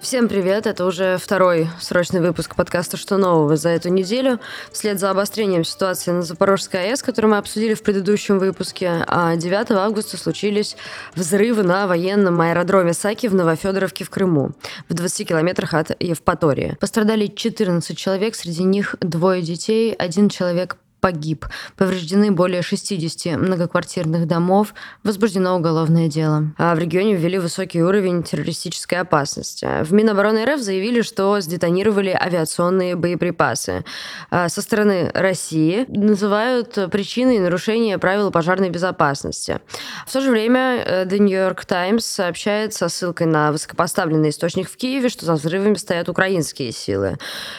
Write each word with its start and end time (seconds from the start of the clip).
Всем 0.00 0.28
привет! 0.28 0.66
Это 0.66 0.86
уже 0.86 1.18
второй 1.18 1.68
срочный 1.78 2.22
выпуск 2.22 2.56
подкаста 2.56 2.96
«Что 2.96 3.18
нового» 3.18 3.56
за 3.56 3.68
эту 3.68 3.90
неделю. 3.90 4.40
Вслед 4.72 4.98
за 4.98 5.10
обострением 5.10 5.62
ситуации 5.62 6.10
на 6.10 6.22
Запорожской 6.22 6.88
АЭС, 6.88 7.02
которую 7.02 7.32
мы 7.32 7.36
обсудили 7.36 7.74
в 7.74 7.82
предыдущем 7.82 8.38
выпуске, 8.38 9.04
9 9.06 9.70
а 9.72 9.84
августа 9.84 10.16
случились 10.16 10.78
взрывы 11.14 11.64
на 11.64 11.86
военном 11.86 12.40
аэродроме 12.40 12.94
Саки 12.94 13.26
в 13.28 13.34
Новофедоровке 13.34 14.04
в 14.04 14.10
Крыму, 14.10 14.52
в 14.88 14.94
20 14.94 15.28
километрах 15.28 15.74
от 15.74 16.02
Евпатории. 16.02 16.78
Пострадали 16.80 17.26
14 17.26 17.96
человек, 17.96 18.36
среди 18.36 18.62
них 18.62 18.96
двое 19.00 19.42
детей, 19.42 19.92
один 19.92 20.30
человек 20.30 20.78
погиб. 21.00 21.46
Повреждены 21.76 22.30
более 22.30 22.62
60 22.62 23.38
многоквартирных 23.38 24.26
домов. 24.26 24.74
Возбуждено 25.02 25.56
уголовное 25.56 26.08
дело. 26.08 26.52
А 26.58 26.74
в 26.74 26.78
регионе 26.78 27.16
ввели 27.16 27.38
высокий 27.38 27.82
уровень 27.82 28.22
террористической 28.22 28.98
опасности. 28.98 29.82
В 29.82 29.92
Минобороны 29.92 30.44
РФ 30.44 30.60
заявили, 30.60 31.02
что 31.02 31.40
сдетонировали 31.40 32.10
авиационные 32.10 32.96
боеприпасы. 32.96 33.84
А 34.30 34.48
со 34.48 34.62
стороны 34.62 35.10
России 35.14 35.86
называют 35.88 36.78
причиной 36.90 37.38
нарушения 37.38 37.98
правил 37.98 38.30
пожарной 38.30 38.70
безопасности. 38.70 39.60
В 40.06 40.12
то 40.12 40.20
же 40.20 40.30
время 40.30 40.82
э, 40.84 41.04
The 41.04 41.18
New 41.18 41.38
York 41.38 41.64
Times 41.64 42.04
сообщает 42.04 42.74
со 42.74 42.88
ссылкой 42.88 43.26
на 43.26 43.52
высокопоставленный 43.52 44.30
источник 44.30 44.70
в 44.70 44.76
Киеве, 44.76 45.08
что 45.08 45.26
за 45.26 45.34
взрывами 45.34 45.74
стоят 45.74 46.08
украинские 46.08 46.72
силы. 46.72 47.18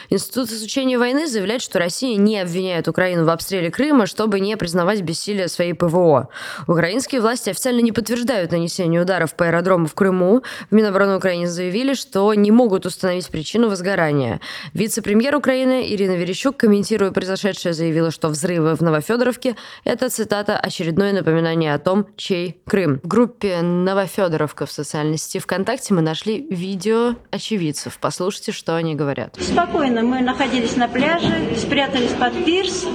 Институт 0.09 0.51
изучения 0.51 0.97
войны 0.97 1.27
заявляет, 1.27 1.61
что 1.61 1.79
Россия 1.79 2.17
не 2.17 2.39
обвиняет 2.39 2.87
Украину 2.87 3.25
в 3.25 3.29
обстреле 3.31 3.71
Крыма, 3.71 4.05
чтобы 4.05 4.39
не 4.39 4.57
признавать 4.57 5.01
бессилие 5.01 5.47
своей 5.47 5.73
ПВО. 5.73 6.29
Украинские 6.67 7.21
власти 7.21 7.49
официально 7.49 7.81
не 7.81 7.91
подтверждают 7.91 8.51
нанесение 8.51 9.01
ударов 9.01 9.35
по 9.35 9.45
аэродрому 9.45 9.87
в 9.87 9.93
Крыму. 9.93 10.43
В 10.69 10.75
Минобороны 10.75 11.17
Украины 11.17 11.47
заявили, 11.47 11.93
что 11.93 12.33
не 12.33 12.51
могут 12.51 12.85
установить 12.85 13.27
причину 13.29 13.69
возгорания. 13.69 14.41
Вице-премьер 14.73 15.35
Украины 15.35 15.85
Ирина 15.87 16.15
Верещук, 16.15 16.57
комментируя 16.57 17.11
произошедшее, 17.11 17.73
заявила, 17.73 18.11
что 18.11 18.29
взрывы 18.29 18.75
в 18.75 18.81
Новофедоровке– 18.81 19.55
это, 19.83 20.09
цитата, 20.09 20.57
очередное 20.57 21.13
напоминание 21.13 21.73
о 21.73 21.79
том, 21.79 22.07
чей 22.15 22.61
Крым. 22.67 22.99
В 23.03 23.07
группе 23.07 23.61
Новофедоровка 23.61 24.65
в 24.65 24.71
социальной 24.71 25.17
сети 25.17 25.39
ВКонтакте 25.39 25.93
мы 25.93 26.01
нашли 26.01 26.47
видео 26.49 27.15
очевидцев. 27.31 27.97
Послушайте, 27.99 28.51
что 28.51 28.75
они 28.75 28.95
говорят. 28.95 29.37
Спокойно. 29.39 30.01
Мы 30.01 30.21
находились 30.21 30.75
на 30.75 30.87
пляже, 30.87 31.55
спрятались 31.57 32.11
под 32.13 32.45
пирс, 32.45 32.85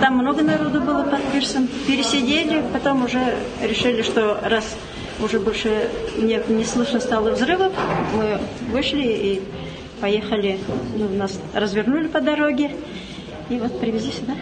там 0.00 0.18
много 0.18 0.42
народу 0.42 0.80
было 0.80 1.02
под 1.02 1.22
пирсом. 1.32 1.68
Пересидели, 1.86 2.62
потом 2.72 3.04
уже 3.04 3.36
решили, 3.62 4.02
что 4.02 4.38
раз 4.42 4.76
уже 5.20 5.40
больше 5.40 5.88
не, 6.18 6.40
не 6.48 6.64
слышно 6.64 7.00
стало 7.00 7.30
взрывов, 7.30 7.72
мы 8.14 8.38
вышли 8.70 9.02
и 9.02 9.42
поехали, 10.00 10.58
ну, 10.96 11.08
нас 11.08 11.40
развернули 11.54 12.06
по 12.08 12.20
дороге 12.20 12.70
и 13.48 13.58
вот 13.58 13.80
привезли 13.80 14.12
сюда 14.12 14.34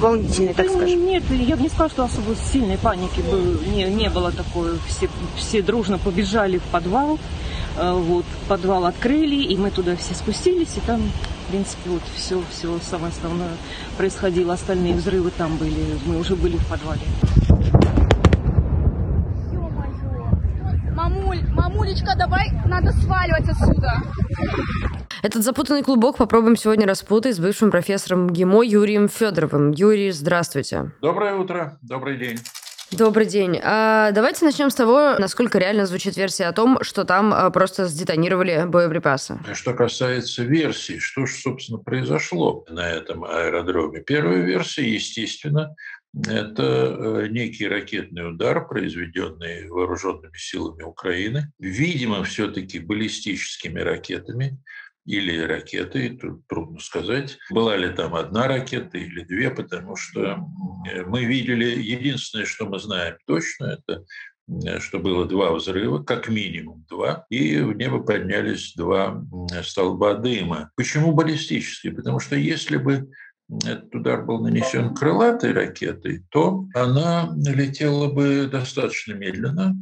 волнительной, 0.00 0.54
так 0.54 0.68
скажем? 0.68 1.06
Нет, 1.06 1.22
я 1.30 1.56
бы 1.56 1.62
не 1.62 1.68
сказала, 1.68 1.90
что 1.90 2.04
особо 2.04 2.34
сильной 2.52 2.78
паники 2.78 3.20
было, 3.20 3.58
не, 3.74 3.84
не 3.84 4.10
было 4.10 4.32
такой. 4.32 4.72
Все, 4.88 5.08
все 5.36 5.62
дружно 5.62 5.98
побежали 5.98 6.58
в 6.58 6.62
подвал. 6.64 7.18
Э, 7.76 7.92
вот, 7.92 8.24
подвал 8.48 8.86
открыли, 8.86 9.36
и 9.36 9.56
мы 9.56 9.70
туда 9.70 9.96
все 9.96 10.14
спустились, 10.14 10.76
и 10.76 10.80
там 10.80 11.00
в 11.44 11.50
принципе, 11.50 11.90
вот 11.90 12.02
все, 12.14 12.42
все 12.50 12.78
самое 12.80 13.12
основное 13.12 13.50
происходило. 13.98 14.54
Остальные 14.54 14.94
взрывы 14.94 15.30
там 15.30 15.56
были. 15.56 15.98
Мы 16.06 16.18
уже 16.18 16.36
были 16.36 16.56
в 16.56 16.66
подвале. 16.66 17.02
Мамуль, 20.94 21.42
мамулечка, 21.50 22.14
давай, 22.16 22.50
надо 22.66 22.92
сваливать 22.92 23.48
отсюда. 23.48 23.92
Этот 25.22 25.42
запутанный 25.42 25.82
клубок 25.82 26.16
попробуем 26.16 26.56
сегодня 26.56 26.86
распутать 26.86 27.36
с 27.36 27.38
бывшим 27.38 27.70
профессором 27.70 28.30
ГИМО 28.30 28.62
Юрием 28.62 29.08
Федоровым. 29.08 29.72
Юрий, 29.72 30.12
здравствуйте. 30.12 30.92
Доброе 31.02 31.34
утро, 31.34 31.78
добрый 31.82 32.16
день. 32.16 32.38
Добрый 32.96 33.26
день. 33.26 33.58
А, 33.60 34.12
давайте 34.12 34.44
начнем 34.44 34.70
с 34.70 34.74
того, 34.74 35.16
насколько 35.18 35.58
реально 35.58 35.86
звучит 35.86 36.16
версия 36.16 36.44
о 36.44 36.52
том, 36.52 36.78
что 36.82 37.04
там 37.04 37.34
а, 37.34 37.50
просто 37.50 37.86
сдетонировали 37.86 38.66
боеприпасы. 38.66 39.40
Что 39.52 39.74
касается 39.74 40.44
версий, 40.44 41.00
что 41.00 41.26
же, 41.26 41.34
собственно, 41.34 41.78
произошло 41.78 42.64
на 42.68 42.88
этом 42.88 43.24
аэродроме? 43.24 44.00
Первая 44.00 44.42
версия, 44.42 44.88
естественно, 44.88 45.74
это 46.28 46.62
э, 46.62 47.26
некий 47.28 47.66
ракетный 47.66 48.28
удар, 48.30 48.68
произведенный 48.68 49.68
вооруженными 49.68 50.36
силами 50.36 50.84
Украины, 50.84 51.52
видимо, 51.58 52.22
все-таки 52.22 52.78
баллистическими 52.78 53.80
ракетами, 53.80 54.60
или 55.04 55.38
ракеты, 55.40 56.16
тут 56.20 56.46
трудно 56.46 56.80
сказать, 56.80 57.38
была 57.50 57.76
ли 57.76 57.90
там 57.90 58.14
одна 58.14 58.48
ракета 58.48 58.98
или 58.98 59.22
две, 59.22 59.50
потому 59.50 59.96
что 59.96 60.38
мы 61.06 61.24
видели, 61.24 61.80
единственное, 61.80 62.46
что 62.46 62.66
мы 62.66 62.78
знаем 62.78 63.16
точно, 63.26 63.78
это 63.78 64.04
что 64.80 64.98
было 64.98 65.24
два 65.24 65.52
взрыва, 65.52 66.02
как 66.02 66.28
минимум 66.28 66.84
два, 66.88 67.24
и 67.30 67.60
в 67.60 67.72
небо 67.74 68.02
поднялись 68.02 68.74
два 68.76 69.24
столба 69.62 70.14
дыма. 70.14 70.70
Почему 70.76 71.12
баллистические? 71.12 71.94
Потому 71.94 72.20
что 72.20 72.36
если 72.36 72.76
бы 72.76 73.08
этот 73.64 73.94
удар 73.94 74.24
был 74.24 74.40
нанесен 74.42 74.94
крылатой 74.94 75.52
ракетой, 75.52 76.24
то 76.30 76.66
она 76.74 77.30
летела 77.36 78.10
бы 78.10 78.46
достаточно 78.50 79.14
медленно, 79.14 79.76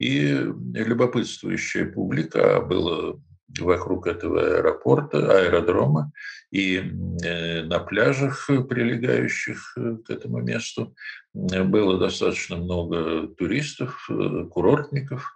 и 0.00 0.30
любопытствующая 0.74 1.86
публика, 1.86 2.56
а 2.56 2.60
было 2.60 3.20
вокруг 3.58 4.06
этого 4.06 4.58
аэропорта, 4.58 5.40
аэродрома 5.40 6.12
и 6.50 6.76
э, 6.76 7.62
на 7.62 7.78
пляжах, 7.78 8.46
прилегающих 8.68 9.74
э, 9.76 9.96
к 10.04 10.10
этому 10.10 10.40
месту, 10.40 10.94
было 11.32 11.98
достаточно 11.98 12.56
много 12.56 13.28
туристов, 13.28 14.06
э, 14.10 14.44
курортников, 14.50 15.34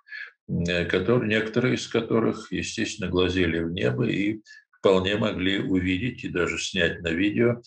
которые, 0.91 1.29
некоторые 1.29 1.77
из 1.77 1.87
которых, 1.87 2.53
естественно, 2.53 3.09
глазели 3.09 3.61
в 3.61 3.71
небо 3.73 4.07
и 4.07 4.41
вполне 4.79 5.17
могли 5.17 5.61
увидеть 5.61 6.25
и 6.25 6.29
даже 6.29 6.59
снять 6.59 7.01
на 7.01 7.09
видео. 7.09 7.63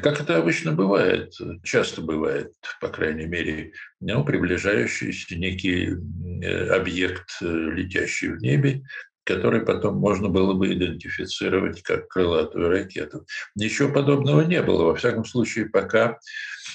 Как 0.00 0.20
это 0.20 0.38
обычно 0.38 0.72
бывает, 0.72 1.34
часто 1.62 2.00
бывает, 2.00 2.52
по 2.80 2.88
крайней 2.88 3.26
мере, 3.26 3.72
ну, 4.00 4.24
приближающийся 4.24 5.36
некий 5.36 5.96
объект, 6.70 7.28
летящий 7.40 8.28
в 8.28 8.38
небе, 8.38 8.82
который 9.28 9.60
потом 9.60 9.96
можно 9.96 10.30
было 10.30 10.54
бы 10.54 10.72
идентифицировать 10.72 11.82
как 11.82 12.08
крылатую 12.08 12.70
ракету. 12.70 13.26
Ничего 13.54 13.92
подобного 13.92 14.40
не 14.40 14.62
было. 14.62 14.84
Во 14.84 14.94
всяком 14.94 15.26
случае, 15.26 15.66
пока 15.66 16.18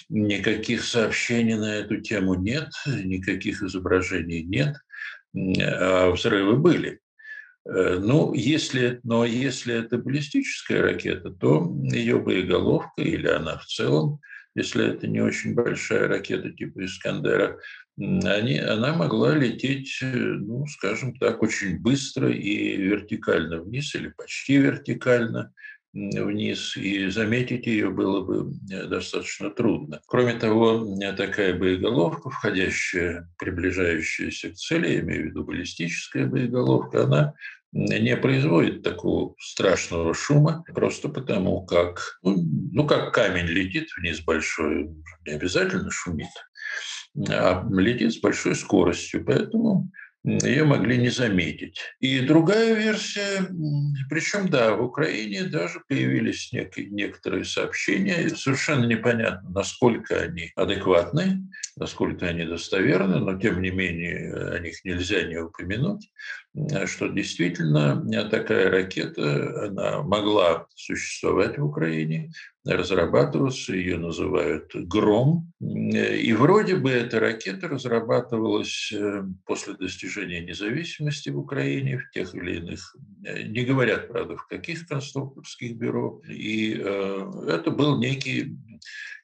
никаких 0.08 0.84
сообщений 0.84 1.56
на 1.56 1.78
эту 1.78 2.00
тему 2.00 2.36
нет, 2.36 2.69
никаких 2.86 3.64
изображений 3.64 4.44
нет, 4.44 4.75
а 5.36 6.12
взрывы 6.12 6.58
были. 6.58 7.00
Э, 7.66 7.97
ну, 8.00 8.36
если, 8.36 9.00
но 9.02 9.25
если 9.25 9.74
это 9.74 9.97
баллистическая 9.97 10.84
ракета, 10.84 11.31
то 11.31 11.75
ее 11.91 12.20
боеголовка 12.20 13.02
или 13.02 13.30
она 13.30 13.58
в 13.58 13.66
целом, 13.66 14.20
если 14.53 14.94
это 14.94 15.08
не 15.08 15.22
очень 15.22 15.56
большая 15.56 16.08
ракета 16.08 16.52
типа 16.52 16.85
«Искандера», 16.85 17.58
они, 17.97 18.57
она 18.57 18.93
могла 18.93 19.35
лететь, 19.35 19.99
э, 20.01 20.05
ну, 20.05 20.65
скажем 20.67 21.15
так, 21.15 21.43
очень 21.43 21.79
быстро 21.79 22.31
и 22.31 22.75
вертикально 22.77 23.61
вниз 23.61 23.93
или 23.95 24.09
почти 24.09 24.57
вертикально 24.57 25.53
вниз, 25.93 26.75
и 26.75 27.07
заметить 27.09 27.67
ее 27.67 27.91
было 27.91 28.21
бы 28.25 28.51
э, 28.71 28.87
достаточно 28.87 29.51
трудно. 29.51 30.01
Кроме 30.07 30.33
того, 30.33 30.87
такая 31.15 31.53
боеголовка, 31.53 32.31
входящая, 32.31 33.29
приближающаяся 33.37 34.49
к 34.49 34.55
цели, 34.55 34.93
я 34.93 34.99
имею 35.01 35.23
в 35.23 35.25
виду 35.28 35.43
баллистическая 35.43 36.25
боеголовка, 36.25 37.03
она 37.03 37.34
не 37.73 38.16
производит 38.17 38.84
такого 38.84 39.35
страшного 39.39 40.13
шума, 40.13 40.63
просто 40.73 41.09
потому 41.09 41.66
как, 41.66 42.19
ну, 42.22 42.37
ну 42.72 42.87
как 42.87 43.13
камень 43.13 43.47
летит 43.47 43.89
вниз 43.97 44.22
большой, 44.22 44.89
не 45.25 45.34
обязательно 45.34 45.89
шумит 45.89 46.29
летит 47.15 48.13
с 48.13 48.19
большой 48.19 48.55
скоростью, 48.55 49.23
поэтому 49.25 49.91
ее 50.23 50.63
могли 50.63 50.97
не 50.97 51.09
заметить. 51.09 51.81
И 51.99 52.21
другая 52.21 52.75
версия, 52.75 53.45
причем, 54.09 54.49
да, 54.49 54.73
в 54.73 54.81
Украине 54.81 55.43
даже 55.43 55.81
появились 55.87 56.51
нек- 56.53 56.71
некоторые 56.77 57.43
сообщения, 57.43 58.29
совершенно 58.29 58.85
непонятно, 58.85 59.49
насколько 59.49 60.17
они 60.21 60.51
адекватны, 60.55 61.41
насколько 61.75 62.25
они 62.25 62.45
достоверны, 62.45 63.19
но 63.19 63.37
тем 63.37 63.61
не 63.61 63.71
менее 63.71 64.33
о 64.51 64.59
них 64.59 64.85
нельзя 64.85 65.23
не 65.23 65.37
упомянуть, 65.37 66.09
что 66.85 67.08
действительно 67.08 68.05
такая 68.29 68.70
ракета, 68.70 69.67
она 69.67 70.03
могла 70.03 70.67
существовать 70.76 71.58
в 71.58 71.66
Украине, 71.66 72.32
разрабатываться, 72.66 73.73
ее 73.73 73.97
называют 73.97 74.72
«Гром». 74.73 75.52
И 75.59 76.32
вроде 76.34 76.76
бы 76.76 76.91
эта 76.91 77.20
ракета 77.20 77.67
разрабатывалась 77.67 78.91
э, 78.94 79.23
после 79.46 79.73
достижения 79.73 80.41
независимости 80.41 81.29
в 81.29 81.40
Украине 81.40 81.97
в 81.97 82.09
тех 82.11 82.34
или 82.34 82.58
иных, 82.58 82.96
э, 83.26 83.44
не 83.44 83.66
говорят, 83.66 84.08
правда, 84.08 84.38
в 84.38 84.47
каких 84.47 84.88
конструкторских 84.88 85.76
бюро. 85.76 86.22
И 86.29 86.78
э, 86.79 87.32
это 87.49 87.72
был 87.72 87.99
некий 87.99 88.58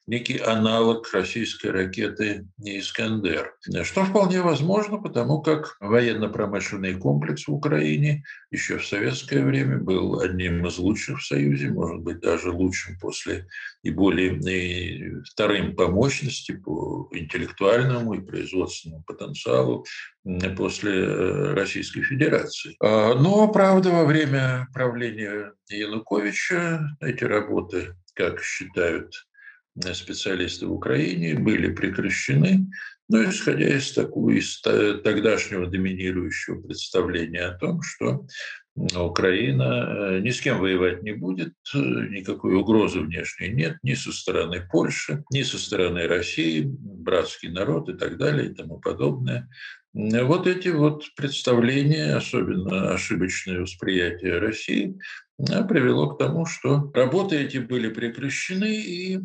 некий 0.06 0.38
аналог 0.38 1.12
российской 1.12 1.68
ракеты 1.68 2.46
«Искандер», 2.58 3.54
что 3.84 4.04
вполне 4.04 4.42
возможно, 4.42 4.98
потому 4.98 5.40
как 5.40 5.76
военно-промышленный 5.80 6.94
комплекс 6.94 7.46
в 7.46 7.52
Украине 7.52 8.24
еще 8.50 8.78
в 8.78 8.86
советское 8.86 9.44
время 9.44 9.78
был 9.78 10.20
одним 10.20 10.66
из 10.66 10.78
лучших 10.78 11.20
в 11.20 11.26
Союзе, 11.26 11.70
может 11.70 12.00
быть, 12.00 12.20
даже 12.20 12.50
лучшим 12.50 12.98
после 12.98 13.46
и 13.82 13.90
более 13.90 14.36
и 14.40 15.22
вторым 15.22 15.76
по 15.76 15.88
мощности, 15.88 16.52
по 16.52 17.08
интеллектуальному 17.12 18.14
и 18.14 18.20
производственному 18.20 19.04
потенциалу 19.04 19.84
после 20.56 20.92
э, 20.92 21.54
Российской 21.54 22.02
Федерации. 22.02 22.76
А, 22.80 23.14
но, 23.14 23.48
правда, 23.48 23.90
во 23.90 24.04
время 24.04 24.68
правления 24.74 25.52
Януковича 25.68 26.96
эти 27.00 27.24
работы, 27.24 27.94
как 28.14 28.42
считают 28.42 29.12
специалисты 29.92 30.66
в 30.66 30.72
Украине 30.72 31.34
были 31.34 31.72
прекращены, 31.72 32.66
но 33.08 33.24
исходя 33.24 33.68
из 33.68 33.92
такого 33.92 34.30
из 34.30 34.60
тогдашнего 34.60 35.66
доминирующего 35.66 36.60
представления 36.60 37.46
о 37.46 37.58
том, 37.58 37.82
что 37.82 38.26
Украина 38.76 39.62
э, 40.14 40.20
ни 40.20 40.30
с 40.30 40.40
кем 40.40 40.58
воевать 40.60 41.02
не 41.02 41.12
будет, 41.12 41.54
э, 41.74 41.78
никакой 41.78 42.54
угрозы 42.54 43.00
внешней 43.00 43.48
нет 43.48 43.78
ни 43.82 43.94
со 43.94 44.12
стороны 44.12 44.66
Польши, 44.70 45.24
ни 45.32 45.42
со 45.42 45.58
стороны 45.58 46.06
России, 46.06 46.62
братский 46.64 47.50
народ 47.50 47.88
и 47.88 47.94
так 47.94 48.16
далее 48.16 48.50
и 48.50 48.54
тому 48.54 48.78
подобное. 48.78 49.48
Вот 49.92 50.46
эти 50.46 50.68
вот 50.68 51.04
представления, 51.16 52.14
особенно 52.14 52.92
ошибочное 52.92 53.60
восприятие 53.60 54.38
России, 54.38 54.96
привело 55.68 56.10
к 56.10 56.18
тому, 56.18 56.46
что 56.46 56.90
работы 56.94 57.36
эти 57.36 57.58
были 57.58 57.88
прекращены, 57.88 58.74
и 58.74 59.20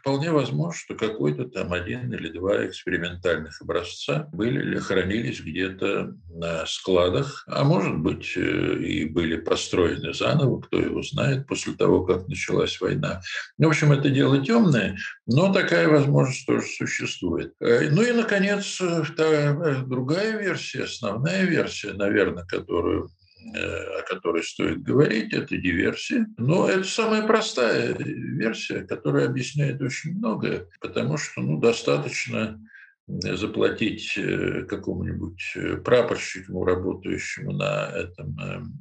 вполне 0.00 0.30
возможно, 0.30 0.74
что 0.74 0.94
какой-то 0.94 1.44
там 1.46 1.72
один 1.72 2.12
или 2.12 2.28
два 2.30 2.66
экспериментальных 2.66 3.60
образца 3.62 4.28
были 4.32 4.60
или 4.60 4.78
хранились 4.78 5.40
где-то 5.40 6.14
на 6.28 6.66
складах, 6.66 7.44
а 7.48 7.64
может 7.64 7.98
быть 7.98 8.32
э, 8.36 8.78
и 8.78 9.04
были 9.04 9.36
построены 9.36 10.12
заново, 10.14 10.60
кто 10.60 10.78
его 10.78 11.02
знает, 11.02 11.46
после 11.46 11.74
того, 11.74 12.04
как 12.04 12.28
началась 12.28 12.80
война. 12.80 13.20
В 13.58 13.66
общем, 13.66 13.92
это 13.92 14.10
дело 14.10 14.44
темное, 14.44 14.96
но 15.26 15.52
такая 15.52 15.88
возможность 15.88 16.46
тоже 16.46 16.66
существует. 16.66 17.54
Э, 17.60 17.88
ну 17.90 18.02
и, 18.02 18.12
наконец, 18.12 18.80
вторая, 19.04 19.82
другая 19.82 20.38
версия, 20.38 20.84
основная 20.84 21.44
версия, 21.44 21.92
наверное, 21.92 22.44
которую 22.44 23.00
Э, 23.00 23.19
о 23.54 24.02
которой 24.02 24.42
стоит 24.42 24.82
говорить, 24.82 25.32
это 25.32 25.56
диверсия. 25.56 26.26
Но 26.36 26.68
это 26.68 26.84
самая 26.84 27.26
простая 27.26 27.94
версия, 27.96 28.82
которая 28.82 29.26
объясняет 29.26 29.80
очень 29.80 30.16
многое, 30.16 30.66
потому 30.80 31.16
что 31.16 31.40
ну, 31.40 31.58
достаточно 31.60 32.60
заплатить 33.06 34.14
э, 34.16 34.64
какому-нибудь 34.68 35.52
э, 35.56 35.76
прапорщику, 35.78 36.64
работающему 36.64 37.52
на 37.52 37.88
этом 37.88 38.36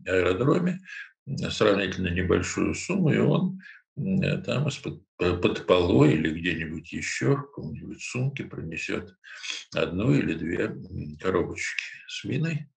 аэродроме, 0.05 0.79
сравнительно 1.49 2.09
небольшую 2.09 2.75
сумму, 2.75 3.11
и 3.11 3.17
он 3.17 3.59
там 4.45 4.67
из-под 4.67 5.01
под 5.19 5.65
полой 5.65 6.13
или 6.13 6.31
где-нибудь 6.31 6.93
еще 6.93 7.35
в 7.35 7.41
каком-нибудь 7.41 8.01
сумке 8.01 8.45
принесет 8.45 9.13
одну 9.75 10.13
или 10.13 10.33
две 10.33 10.73
коробочки 11.19 11.83
с 12.07 12.23
миной, 12.23 12.69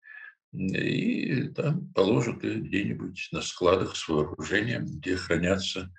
и 0.54 1.48
там 1.50 1.92
положат 1.94 2.44
их 2.44 2.64
где-нибудь 2.64 3.30
на 3.32 3.42
складах 3.42 3.96
с 3.96 4.08
вооружением, 4.08 4.86
где 4.86 5.16
хранятся 5.16 5.90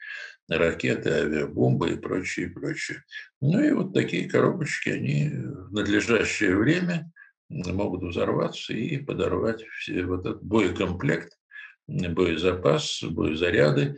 ракеты, 0.49 1.11
авиабомбы 1.11 1.93
и 1.93 1.97
прочее, 1.97 2.47
и 2.47 2.51
прочее. 2.51 3.03
Ну 3.41 3.63
и 3.63 3.73
вот 3.73 3.95
такие 3.95 4.29
коробочки, 4.29 4.91
они 4.91 5.31
в 5.31 5.73
надлежащее 5.73 6.57
время 6.57 7.11
могут 7.49 8.03
взорваться 8.03 8.75
и 8.75 8.99
подорвать 8.99 9.63
все, 9.79 10.05
вот 10.05 10.27
этот 10.27 10.43
боекомплект, 10.43 11.39
боезапас, 11.87 13.03
боезаряды, 13.03 13.97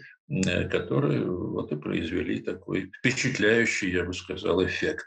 которые 0.71 1.25
вот 1.25 1.73
и 1.73 1.77
произвели 1.77 2.41
такой 2.41 2.93
впечатляющий, 2.99 3.91
я 3.91 4.05
бы 4.05 4.15
сказал, 4.15 4.65
эффект. 4.65 5.07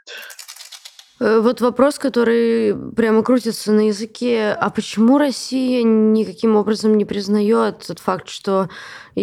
Э, 1.19 1.40
вот 1.40 1.62
вопрос, 1.62 1.98
который 1.98 2.75
прямо 2.96 3.24
крутится 3.24 3.72
на 3.72 3.88
языке. 3.88 4.56
А 4.60 4.69
почему 4.69 5.18
Россия 5.18 5.84
никаким 5.84 6.56
образом 6.56 6.96
не 6.96 7.06
признает 7.06 7.86
тот 7.88 8.00
факт, 8.00 8.30
что 8.30 8.69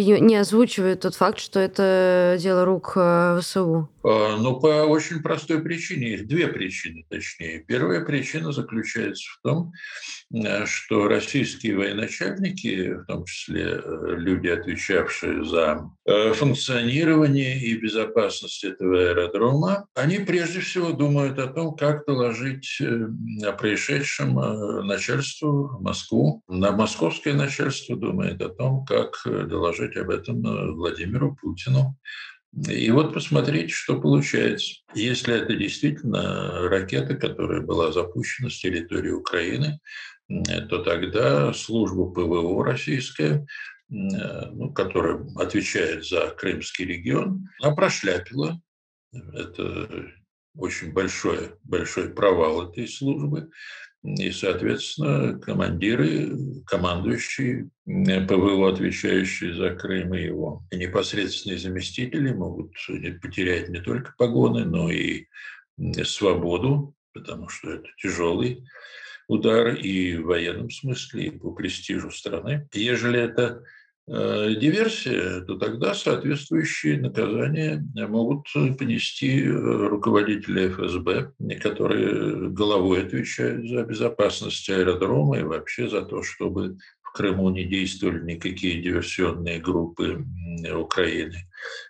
не 0.03 0.35
озвучивает 0.35 1.01
тот 1.01 1.15
факт, 1.15 1.39
что 1.39 1.59
это 1.59 2.37
дело 2.39 2.65
рук 2.65 2.93
э, 2.97 3.39
ВСУ? 3.41 3.89
А, 4.03 4.35
ну, 4.37 4.59
по 4.59 4.67
очень 4.83 5.21
простой 5.21 5.61
причине. 5.61 6.15
Их 6.15 6.27
две 6.27 6.47
причины, 6.47 7.05
точнее. 7.09 7.63
Первая 7.65 8.03
причина 8.03 8.51
заключается 8.51 9.23
в 9.31 9.41
том, 9.41 9.71
э, 10.33 10.65
что 10.65 11.07
российские 11.07 11.77
военачальники, 11.77 12.93
в 12.93 13.05
том 13.05 13.23
числе 13.23 13.81
э, 13.81 14.15
люди, 14.17 14.47
отвечавшие 14.47 15.45
за 15.45 15.89
функционирование 16.33 17.59
и 17.59 17.75
безопасность 17.77 18.63
этого 18.63 18.99
аэродрома, 18.99 19.87
они 19.95 20.19
прежде 20.19 20.59
всего 20.59 20.91
думают 20.91 21.39
о 21.39 21.47
том, 21.47 21.75
как 21.75 22.05
доложить 22.05 22.79
о 23.43 23.51
происшедшем 23.53 24.35
начальству 24.85 25.79
Москву. 25.81 26.43
На 26.47 26.71
московское 26.73 27.33
начальство 27.33 27.95
думает 27.95 28.41
о 28.41 28.49
том, 28.49 28.85
как 28.85 29.15
доложить 29.25 29.84
доложить 29.85 29.97
об 29.97 30.09
этом 30.09 30.45
э, 30.45 30.71
Владимиру 30.71 31.35
Путину. 31.35 31.97
И 32.69 32.89
вот 32.91 33.13
посмотрите, 33.13 33.67
что 33.67 33.99
получается. 33.99 34.75
Если 34.93 35.35
это 35.35 35.55
действительно 35.55 36.69
ракета, 36.69 37.15
которая 37.15 37.61
была 37.61 37.91
запущена 37.91 38.49
с 38.49 38.59
территории 38.59 39.11
Украины, 39.11 39.79
то 40.27 40.81
тогда 40.83 41.53
служба 41.53 42.11
ПВО 42.11 42.63
российская, 42.63 43.45
э, 43.45 43.45
ну, 43.89 44.71
которая 44.71 45.25
отвечает 45.35 46.05
за 46.05 46.29
Крымский 46.29 46.85
регион, 46.85 47.49
она 47.61 47.75
прошляпила. 47.75 48.59
Это 49.33 49.89
очень 50.57 50.93
большой, 50.93 51.55
большой 51.63 52.09
провал 52.09 52.69
этой 52.69 52.87
службы. 52.87 53.49
И, 54.05 54.31
соответственно, 54.31 55.39
командиры, 55.39 56.37
командующие 56.67 57.69
ПВО, 57.85 58.71
отвечающие 58.71 59.55
за 59.55 59.71
Крым 59.71 60.13
и 60.13 60.23
его 60.23 60.63
непосредственные 60.71 61.57
заместители 61.57 62.31
могут 62.31 62.73
потерять 63.21 63.69
не 63.69 63.81
только 63.81 64.13
погоны, 64.17 64.65
но 64.65 64.91
и 64.91 65.25
свободу, 66.03 66.93
потому 67.13 67.49
что 67.49 67.71
это 67.71 67.87
тяжелый 67.97 68.63
удар 69.27 69.73
и 69.73 70.17
в 70.17 70.25
военном 70.25 70.69
смысле, 70.69 71.25
и 71.25 71.29
по 71.31 71.51
престижу 71.51 72.11
страны. 72.11 72.69
Ежели 72.73 73.19
это 73.19 73.63
Э, 73.63 73.84
диверсия, 74.07 75.41
то 75.41 75.55
тогда 75.57 75.95
соответствующие 75.95 76.99
наказания 76.99 77.83
могут 77.95 78.47
понести 78.77 79.41
э, 79.41 79.49
руководители 79.49 80.69
ФСБ, 80.69 81.31
которые 81.59 82.49
головой 82.51 83.03
отвечают 83.03 83.67
за 83.67 83.83
безопасность 83.83 84.69
аэродрома 84.69 85.39
и 85.39 85.43
вообще 85.43 85.89
за 85.89 86.03
то, 86.03 86.21
чтобы 86.21 86.77
в 87.01 87.11
Крыму 87.13 87.49
не 87.49 87.63
действовали 87.63 88.33
никакие 88.33 88.79
диверсионные 88.79 89.59
группы 89.59 90.23
Украины. 90.75 91.37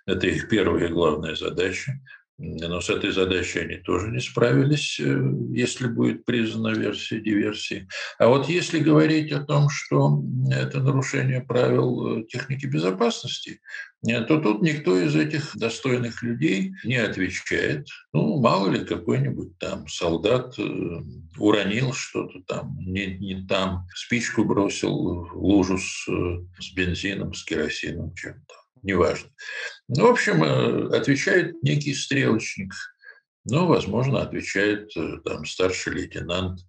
Это 0.06 0.28
их 0.28 0.48
первая 0.48 0.88
и 0.88 0.92
главная 0.92 1.36
задача. 1.36 2.00
Но 2.38 2.82
с 2.82 2.89
этой 2.89 3.12
задачей 3.12 3.60
они 3.60 3.77
тоже 3.77 4.10
не 4.10 4.20
справились, 4.20 5.00
э, 5.00 5.22
если 5.51 5.88
будет 5.88 6.25
признана 6.25 6.75
версия 6.75 7.22
диверсии. 7.22 7.88
А 8.20 8.27
вот 8.27 8.50
если 8.50 8.80
говорить 8.80 9.32
о 9.32 9.39
том, 9.39 9.70
что 9.70 10.22
это 10.51 10.82
нарушение 10.82 11.39
правил 11.39 12.20
э, 12.20 12.24
техники 12.25 12.65
безопасности, 12.65 13.62
э, 14.06 14.22
то 14.25 14.42
тут 14.42 14.62
никто 14.62 15.00
из 15.00 15.15
этих 15.15 15.56
достойных 15.56 16.22
людей 16.24 16.74
не 16.84 16.98
отвечает. 16.98 17.88
Ну, 18.12 18.42
мало 18.42 18.70
ли 18.70 18.84
какой-нибудь 18.84 19.58
там 19.58 19.88
солдат 19.88 20.58
уронил 21.38 21.94
что-то 21.94 22.42
там, 22.48 22.77
не, 22.82 23.18
не 23.18 23.48
там, 23.48 23.88
спичку 23.96 24.44
бросил 24.44 25.24
в 25.24 25.38
лужу 25.38 25.77
с, 25.77 26.06
с 26.60 26.74
бензином, 26.74 27.34
с 27.34 27.46
керосином, 27.46 28.13
чем-то 28.13 28.65
неважно. 28.86 29.30
Ну, 29.88 30.08
в 30.08 30.12
общем, 30.12 30.44
э, 30.44 30.98
отвечает 30.98 31.62
некий 31.63 31.94
стрелочник 31.94 32.72
но, 33.46 33.68
возможно, 33.68 34.22
отвечает 34.22 34.92
там 35.24 35.46
старший 35.46 35.94
лейтенант, 35.94 36.62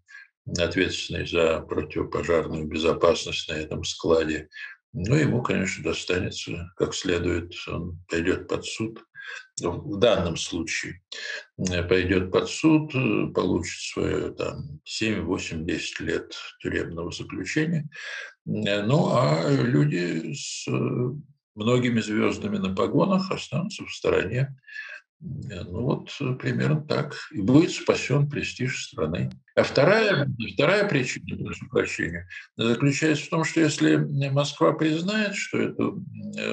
ответственный 0.59 1.27
за 1.27 1.61
противопожарную 1.61 2.67
безопасность 2.67 3.49
на 3.49 3.55
этом 3.55 3.83
складе. 3.83 4.49
Ну, 4.93 5.15
ему, 5.15 5.43
конечно, 5.43 5.83
достанется 5.83 6.71
как 6.77 6.95
следует, 6.95 7.53
он 7.67 7.99
пойдет 8.09 8.47
под 8.47 8.65
суд. 8.65 9.03
В 9.61 9.99
данном 9.99 10.37
случае 10.37 11.03
пойдет 11.57 12.31
под 12.31 12.49
суд, 12.49 12.93
получит 13.35 13.81
свое 13.93 14.31
там 14.33 14.81
7, 14.85 15.23
8, 15.23 15.67
10 15.67 16.01
лет 16.01 16.37
тюремного 16.61 17.11
заключения. 17.11 17.89
Ну, 18.45 19.09
а 19.13 19.51
люди 19.51 20.33
с 20.35 20.69
многими 21.57 22.01
звездами 22.01 22.59
на 22.59 22.75
погонах 22.75 23.31
останутся 23.31 23.85
в 23.85 23.93
стороне. 23.93 24.57
Ну 25.19 25.83
вот 25.83 26.11
примерно 26.39 26.83
так. 26.83 27.17
И 27.33 27.41
будет 27.41 27.71
спасен 27.71 28.29
престиж 28.29 28.85
страны. 28.85 29.31
А 29.55 29.63
вторая, 29.63 30.29
вторая 30.53 30.87
причина, 30.87 31.43
прошу 31.43 31.69
прощения, 31.69 32.29
заключается 32.57 33.25
в 33.25 33.31
том, 33.31 33.45
что 33.45 33.61
если 33.61 33.97
Москва 34.29 34.73
признает, 34.73 35.35
что 35.35 35.59
это 35.59 35.87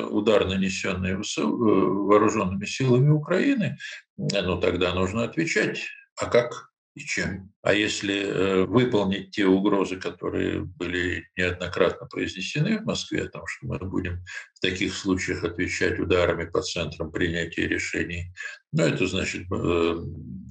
удар, 0.07 0.48
нанесенный 0.48 1.12
э, 1.12 1.41
вооруженными 1.41 2.65
силами 2.65 3.10
Украины, 3.10 3.77
ну 4.17 4.60
тогда 4.60 4.93
нужно 4.93 5.25
отвечать. 5.25 5.83
А 6.15 6.27
как? 6.27 6.73
И 6.96 7.00
чем. 7.00 7.52
А 7.62 7.74
если 7.74 8.24
э, 8.24 8.66
выполнить 8.66 9.32
те 9.32 9.46
угрозы, 9.46 9.98
которые 9.98 10.62
были 10.62 11.28
неоднократно 11.36 12.08
произнесены 12.08 12.80
в 12.80 12.86
Москве, 12.86 13.24
о 13.24 13.30
том, 13.30 13.48
что 13.48 13.68
мы 13.68 13.80
будем 13.80 14.24
в 14.54 14.60
таких 14.60 14.94
случаях 14.94 15.44
отвечать 15.44 16.00
ударами 16.00 16.46
по 16.46 16.62
центрам 16.62 17.12
принятия 17.12 17.68
решений, 17.68 18.34
ну, 18.72 18.84
это 18.84 19.08
значит 19.08 19.44
э, 19.52 19.96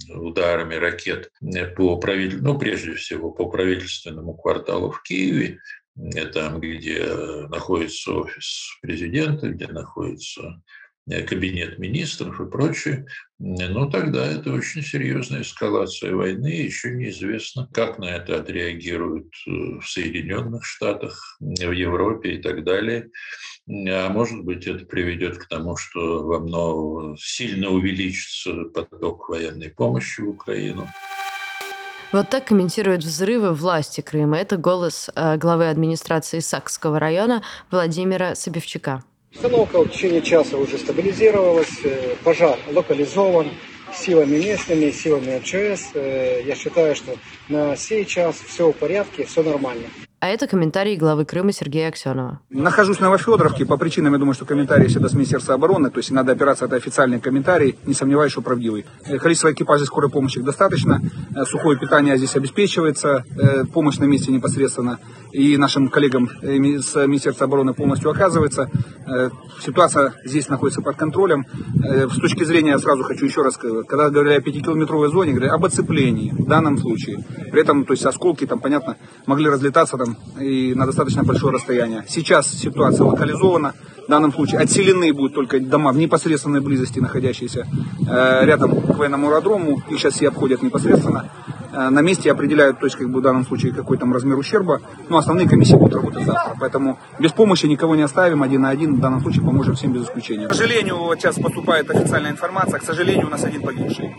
ударами 0.09 0.75
ракет 0.75 1.31
по 1.75 1.97
правитель... 1.97 2.41
ну, 2.41 2.57
прежде 2.57 2.93
всего, 2.95 3.31
по 3.31 3.49
правительственному 3.49 4.35
кварталу 4.35 4.91
в 4.91 5.01
Киеве, 5.03 5.59
там, 6.33 6.59
где 6.59 7.05
находится 7.49 8.13
офис 8.13 8.79
президента, 8.81 9.49
где 9.49 9.67
находится 9.67 10.41
Э, 10.41 10.82
кабинет 11.09 11.79
министров 11.79 12.39
и 12.39 12.49
прочее, 12.49 13.05
но 13.39 13.89
тогда 13.89 14.25
это 14.25 14.53
очень 14.53 14.81
серьезная 14.81 15.41
эскалация 15.41 16.15
войны. 16.15 16.47
Еще 16.47 16.91
неизвестно, 16.91 17.67
как 17.73 17.99
на 17.99 18.05
это 18.05 18.37
отреагируют 18.39 19.27
э, 19.45 19.79
в 19.79 19.83
Соединенных 19.85 20.63
Штатах, 20.63 21.37
в 21.39 21.71
Европе 21.71 22.35
и 22.35 22.41
так 22.41 22.63
далее. 22.63 23.09
А 23.67 24.09
может 24.09 24.43
быть, 24.43 24.65
это 24.65 24.85
приведет 24.85 25.37
к 25.37 25.47
тому, 25.47 25.75
что 25.75 26.23
во 26.23 26.39
много 26.39 27.17
сильно 27.17 27.69
увеличится 27.69 28.65
поток 28.73 29.29
военной 29.29 29.69
помощи 29.69 30.21
в 30.21 30.29
Украину. 30.29 30.87
Вот 32.13 32.29
так 32.29 32.45
комментируют 32.45 33.03
взрывы 33.03 33.53
власти 33.53 34.01
Крыма. 34.01 34.37
Это 34.37 34.55
голос 34.55 35.09
э, 35.15 35.35
главы 35.37 35.67
администрации 35.67 36.39
Сакского 36.39 36.99
района 36.99 37.41
Владимира 37.71 38.35
Собевчака. 38.35 39.03
Обстановка 39.33 39.83
в 39.83 39.89
течение 39.89 40.21
часа 40.21 40.57
уже 40.57 40.77
стабилизировалась, 40.77 41.79
э, 41.83 42.15
пожар 42.23 42.57
локализован 42.71 43.47
силами 43.93 44.37
местными, 44.37 44.91
силами 44.91 45.39
МЧС. 45.39 45.91
Э, 45.95 46.41
я 46.45 46.55
считаю, 46.55 46.95
что 46.95 47.13
на 47.49 47.75
сей 47.75 48.05
час 48.05 48.35
все 48.35 48.71
в 48.71 48.75
порядке, 48.75 49.25
все 49.25 49.41
нормально. 49.43 49.85
А 50.19 50.29
это 50.29 50.47
комментарий 50.47 50.95
главы 50.95 51.25
Крыма 51.25 51.51
Сергея 51.51 51.89
Аксенова. 51.89 52.39
Нахожусь 52.49 52.95
в 52.97 53.01
Новофедоровке. 53.01 53.65
По 53.65 53.75
причинам, 53.75 54.13
я 54.13 54.19
думаю, 54.19 54.33
что 54.33 54.45
комментарии 54.45 54.87
всегда 54.87 55.09
с 55.09 55.13
Министерства 55.13 55.55
обороны. 55.55 55.91
То 55.91 55.97
есть 55.97 56.11
надо 56.11 56.31
опираться, 56.31 56.63
это 56.63 56.77
официальный 56.77 57.19
комментарий. 57.19 57.75
Не 57.85 57.93
сомневаюсь, 57.93 58.31
что 58.31 58.41
правдивый. 58.41 58.85
Э, 59.05 59.17
количество 59.17 59.51
экипажей 59.51 59.85
скорой 59.85 60.09
помощи 60.09 60.39
достаточно. 60.39 61.01
Сухое 61.49 61.77
питание 61.77 62.17
здесь 62.17 62.35
обеспечивается. 62.35 63.25
Помощь 63.73 63.97
на 63.97 64.05
месте 64.05 64.31
непосредственно. 64.31 64.99
И 65.33 65.57
нашим 65.57 65.89
коллегам 65.89 66.29
с 66.41 66.95
Министерства 67.05 67.45
обороны 67.47 67.73
полностью 67.73 68.09
оказывается. 68.09 68.69
Ситуация 69.61 70.13
здесь 70.25 70.49
находится 70.49 70.81
под 70.81 70.95
контролем. 70.95 71.45
С 71.75 72.19
точки 72.19 72.43
зрения, 72.43 72.77
сразу 72.79 73.03
хочу 73.03 73.25
еще 73.25 73.41
раз 73.41 73.55
сказать, 73.55 73.85
когда 73.87 74.09
говорили 74.09 74.35
о 74.35 74.41
пятикилометровой 74.41 75.09
зоне, 75.09 75.31
говорили 75.31 75.51
об 75.51 75.65
оцеплении 75.65 76.31
в 76.31 76.47
данном 76.47 76.77
случае. 76.77 77.23
При 77.51 77.61
этом, 77.61 77.85
то 77.85 77.93
есть 77.93 78.05
осколки 78.05 78.45
там, 78.45 78.59
понятно, 78.59 78.97
могли 79.25 79.49
разлетаться 79.49 79.97
там 79.97 80.17
и 80.39 80.73
на 80.73 80.85
достаточно 80.85 81.23
большое 81.23 81.53
расстояние. 81.53 82.03
Сейчас 82.07 82.47
ситуация 82.47 83.05
локализована. 83.05 83.73
В 84.05 84.09
данном 84.09 84.33
случае 84.33 84.59
отселены 84.59 85.13
будут 85.13 85.33
только 85.33 85.61
дома 85.61 85.93
в 85.93 85.97
непосредственной 85.97 86.59
близости, 86.59 86.99
находящиеся 86.99 87.65
э, 88.05 88.45
рядом 88.45 88.81
к 88.81 88.97
военному 88.97 89.29
аэродрому. 89.29 89.81
И 89.89 89.95
сейчас 89.95 90.15
все 90.15 90.27
обходят 90.27 90.61
непосредственно. 90.61 91.29
Э, 91.73 91.89
на 91.89 92.01
месте 92.01 92.31
определяют, 92.31 92.79
то 92.79 92.85
есть 92.85 92.95
как 92.95 93.09
бы 93.09 93.19
в 93.19 93.23
данном 93.23 93.45
случае 93.45 93.73
какой 93.73 93.97
там 93.97 94.13
размер 94.13 94.37
ущерба. 94.37 94.81
Но 95.09 95.17
основные 95.17 95.49
комиссии 95.49 95.75
будут 95.75 95.95
работать 95.95 96.23
завтра. 96.23 96.55
Поэтому 96.59 96.99
без 97.19 97.31
помощи 97.31 97.65
никого 97.65 97.95
не 97.95 98.03
оставим. 98.03 98.43
Один 98.43 98.61
на 98.61 98.69
один 98.69 98.95
в 98.95 98.99
данном 98.99 99.21
случае 99.21 99.43
поможем 99.43 99.73
всем 99.75 99.91
без 99.91 100.03
исключения. 100.03 100.47
К 100.47 100.53
сожалению, 100.53 100.97
вот 100.97 101.19
сейчас 101.19 101.35
поступает 101.39 101.89
официальная 101.89 102.31
информация. 102.31 102.79
К 102.79 102.83
сожалению, 102.83 103.27
у 103.27 103.29
нас 103.29 103.43
один 103.43 103.61
погибший. 103.61 104.15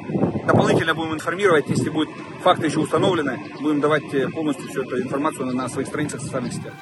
Дополнительно 0.46 0.94
будем 0.94 1.14
информировать, 1.14 1.66
если 1.68 1.90
будут 1.90 2.08
факты 2.42 2.66
еще 2.66 2.80
установлены, 2.80 3.38
будем 3.60 3.80
давать 3.80 4.12
э, 4.12 4.28
полностью 4.28 4.68
всю 4.68 4.82
эту 4.82 5.00
информацию 5.00 5.46
на 5.46 5.68
своих 5.68 5.86
страницах 5.86 6.20
в 6.20 6.24
социальных 6.24 6.52
сетях. 6.52 6.72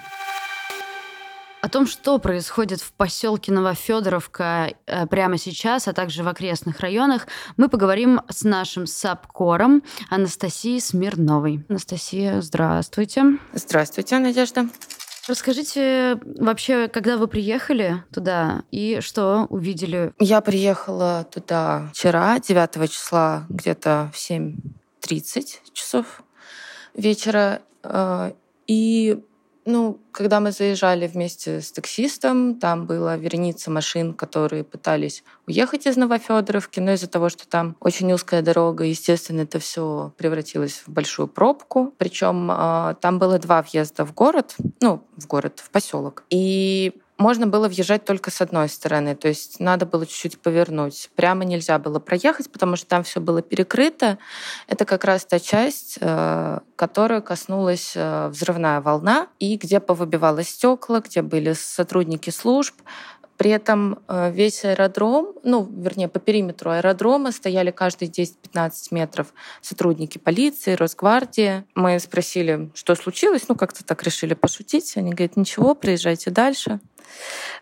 О 1.72 1.80
том, 1.82 1.86
что 1.86 2.18
происходит 2.18 2.82
в 2.82 2.92
поселке 2.92 3.50
Новофедоровка 3.50 4.74
э, 4.84 5.06
прямо 5.06 5.38
сейчас, 5.38 5.88
а 5.88 5.94
также 5.94 6.22
в 6.22 6.28
окрестных 6.28 6.80
районах, 6.80 7.26
мы 7.56 7.70
поговорим 7.70 8.20
с 8.28 8.42
нашим 8.42 8.86
САПКОРом 8.86 9.82
Анастасией 10.10 10.82
Смирновой. 10.82 11.64
Анастасия, 11.70 12.42
здравствуйте. 12.42 13.38
Здравствуйте, 13.54 14.18
Надежда. 14.18 14.68
Расскажите 15.26 16.20
вообще, 16.22 16.88
когда 16.88 17.16
вы 17.16 17.26
приехали 17.26 18.04
туда 18.12 18.64
и 18.70 18.98
что 19.00 19.46
увидели? 19.48 20.12
Я 20.18 20.42
приехала 20.42 21.26
туда 21.32 21.88
вчера, 21.94 22.38
9 22.38 22.90
числа, 22.90 23.46
где-то 23.48 24.10
в 24.12 24.18
7.30 24.18 25.72
часов 25.72 26.22
вечера. 26.94 27.62
Э, 27.82 28.32
и 28.66 29.22
ну, 29.64 30.00
когда 30.12 30.40
мы 30.40 30.52
заезжали 30.52 31.06
вместе 31.06 31.60
с 31.60 31.72
таксистом, 31.72 32.56
там 32.56 32.86
была 32.86 33.16
вереница 33.16 33.70
машин, 33.70 34.14
которые 34.14 34.64
пытались 34.64 35.22
уехать 35.46 35.86
из 35.86 35.96
Новофедоровки, 35.96 36.80
но 36.80 36.92
из-за 36.92 37.08
того, 37.08 37.28
что 37.28 37.46
там 37.48 37.76
очень 37.80 38.12
узкая 38.12 38.42
дорога, 38.42 38.84
естественно, 38.84 39.42
это 39.42 39.58
все 39.58 40.12
превратилось 40.16 40.82
в 40.86 40.90
большую 40.90 41.28
пробку. 41.28 41.94
Причем 41.98 42.50
э, 42.50 42.94
там 43.00 43.18
было 43.18 43.38
два 43.38 43.62
въезда 43.62 44.04
в 44.04 44.14
город, 44.14 44.56
ну, 44.80 45.04
в 45.16 45.26
город, 45.26 45.60
в 45.64 45.70
поселок. 45.70 46.24
И 46.30 46.94
можно 47.22 47.46
было 47.46 47.68
въезжать 47.68 48.04
только 48.04 48.32
с 48.32 48.40
одной 48.40 48.68
стороны, 48.68 49.14
то 49.14 49.28
есть 49.28 49.60
надо 49.60 49.86
было 49.86 50.04
чуть-чуть 50.06 50.40
повернуть. 50.40 51.08
Прямо 51.14 51.44
нельзя 51.44 51.78
было 51.78 52.00
проехать, 52.00 52.50
потому 52.50 52.74
что 52.74 52.86
там 52.86 53.04
все 53.04 53.20
было 53.20 53.42
перекрыто. 53.42 54.18
Это 54.66 54.84
как 54.84 55.04
раз 55.04 55.24
та 55.24 55.38
часть, 55.38 55.98
э, 56.00 56.58
которую 56.74 57.22
коснулась 57.22 57.92
э, 57.94 58.28
взрывная 58.28 58.80
волна, 58.80 59.28
и 59.38 59.56
где 59.56 59.78
повыбивалось 59.78 60.48
стекла, 60.48 61.00
где 61.00 61.22
были 61.22 61.52
сотрудники 61.52 62.30
служб, 62.30 62.74
при 63.36 63.50
этом 63.50 63.98
э, 64.06 64.30
весь 64.30 64.64
аэродром, 64.64 65.34
ну, 65.42 65.64
вернее, 65.64 66.08
по 66.08 66.20
периметру 66.20 66.70
аэродрома 66.70 67.32
стояли 67.32 67.70
каждые 67.70 68.08
10-15 68.08 68.72
метров 68.92 69.34
сотрудники 69.60 70.18
полиции, 70.18 70.74
Росгвардии. 70.74 71.64
Мы 71.74 71.98
спросили, 71.98 72.70
что 72.74 72.94
случилось, 72.94 73.48
ну, 73.48 73.56
как-то 73.56 73.84
так 73.84 74.02
решили 74.04 74.34
пошутить. 74.34 74.96
Они 74.96 75.10
говорят, 75.10 75.36
ничего, 75.36 75.74
приезжайте 75.74 76.30
дальше. 76.30 76.80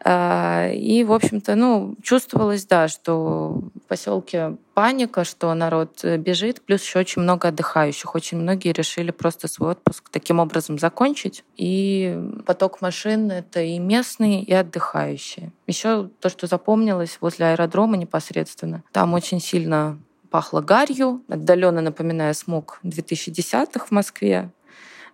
А, 0.03 0.69
и, 0.73 1.05
в 1.05 1.13
общем-то, 1.13 1.55
ну, 1.55 1.95
чувствовалось, 2.03 2.65
да, 2.67 2.89
что 2.89 3.63
в 3.85 3.89
поселке 3.89 4.57
паника, 4.73 5.25
что 5.25 5.53
народ 5.53 6.01
э, 6.05 6.17
бежит, 6.17 6.63
плюс 6.63 6.83
еще 6.83 7.01
очень 7.01 7.23
много 7.23 7.49
отдыхающих. 7.49 8.15
Очень 8.15 8.39
многие 8.39 8.73
решили 8.73 9.11
просто 9.11 9.47
свой 9.47 9.73
отпуск 9.73 10.09
таким 10.11 10.39
образом 10.39 10.79
закончить. 10.79 11.45
И 11.57 12.19
поток 12.47 12.81
машин— 12.81 13.31
это 13.33 13.61
и 13.61 13.79
местные, 13.79 14.43
и 14.43 14.53
отдыхающие. 14.55 15.53
Еще 15.67 16.09
то, 16.21 16.31
что 16.31 16.47
запомнилось 16.47 17.19
возле 17.21 17.47
аэродрома 17.47 17.97
непосредственно. 17.97 18.83
Там 18.93 19.13
очень 19.13 19.41
сильно 19.41 19.99
пахло 20.31 20.61
гарью, 20.61 21.23
отдаленно 21.29 21.81
напоминая 21.81 22.33
смог 22.33 22.81
2010-х 22.85 23.87
в 23.87 23.91
Москве. 23.91 24.51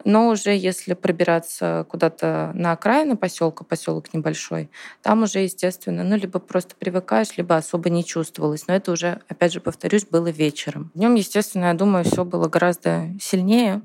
Но 0.06 0.28
уже 0.28 0.54
если 0.56 0.94
пробираться 0.94 1.84
куда-то 1.88 2.52
на 2.54 2.70
окраину 2.70 3.16
поселка, 3.16 3.64
поселок 3.64 4.14
небольшой, 4.14 4.70
там 5.02 5.24
уже, 5.24 5.40
естественно, 5.40 6.04
ну, 6.04 6.14
либо 6.16 6.38
просто 6.38 6.76
привыкаешь, 6.76 7.36
либо 7.36 7.56
особо 7.56 7.90
не 7.90 8.04
чувствовалось. 8.04 8.68
Но 8.68 8.74
это 8.74 8.92
уже, 8.92 9.20
опять 9.26 9.52
же, 9.52 9.60
повторюсь, 9.60 10.06
было 10.06 10.28
вечером. 10.28 10.92
Днем, 10.94 11.16
естественно, 11.16 11.64
я 11.64 11.74
думаю, 11.74 12.04
все 12.04 12.24
было 12.24 12.46
гораздо 12.48 13.08
сильнее. 13.20 13.82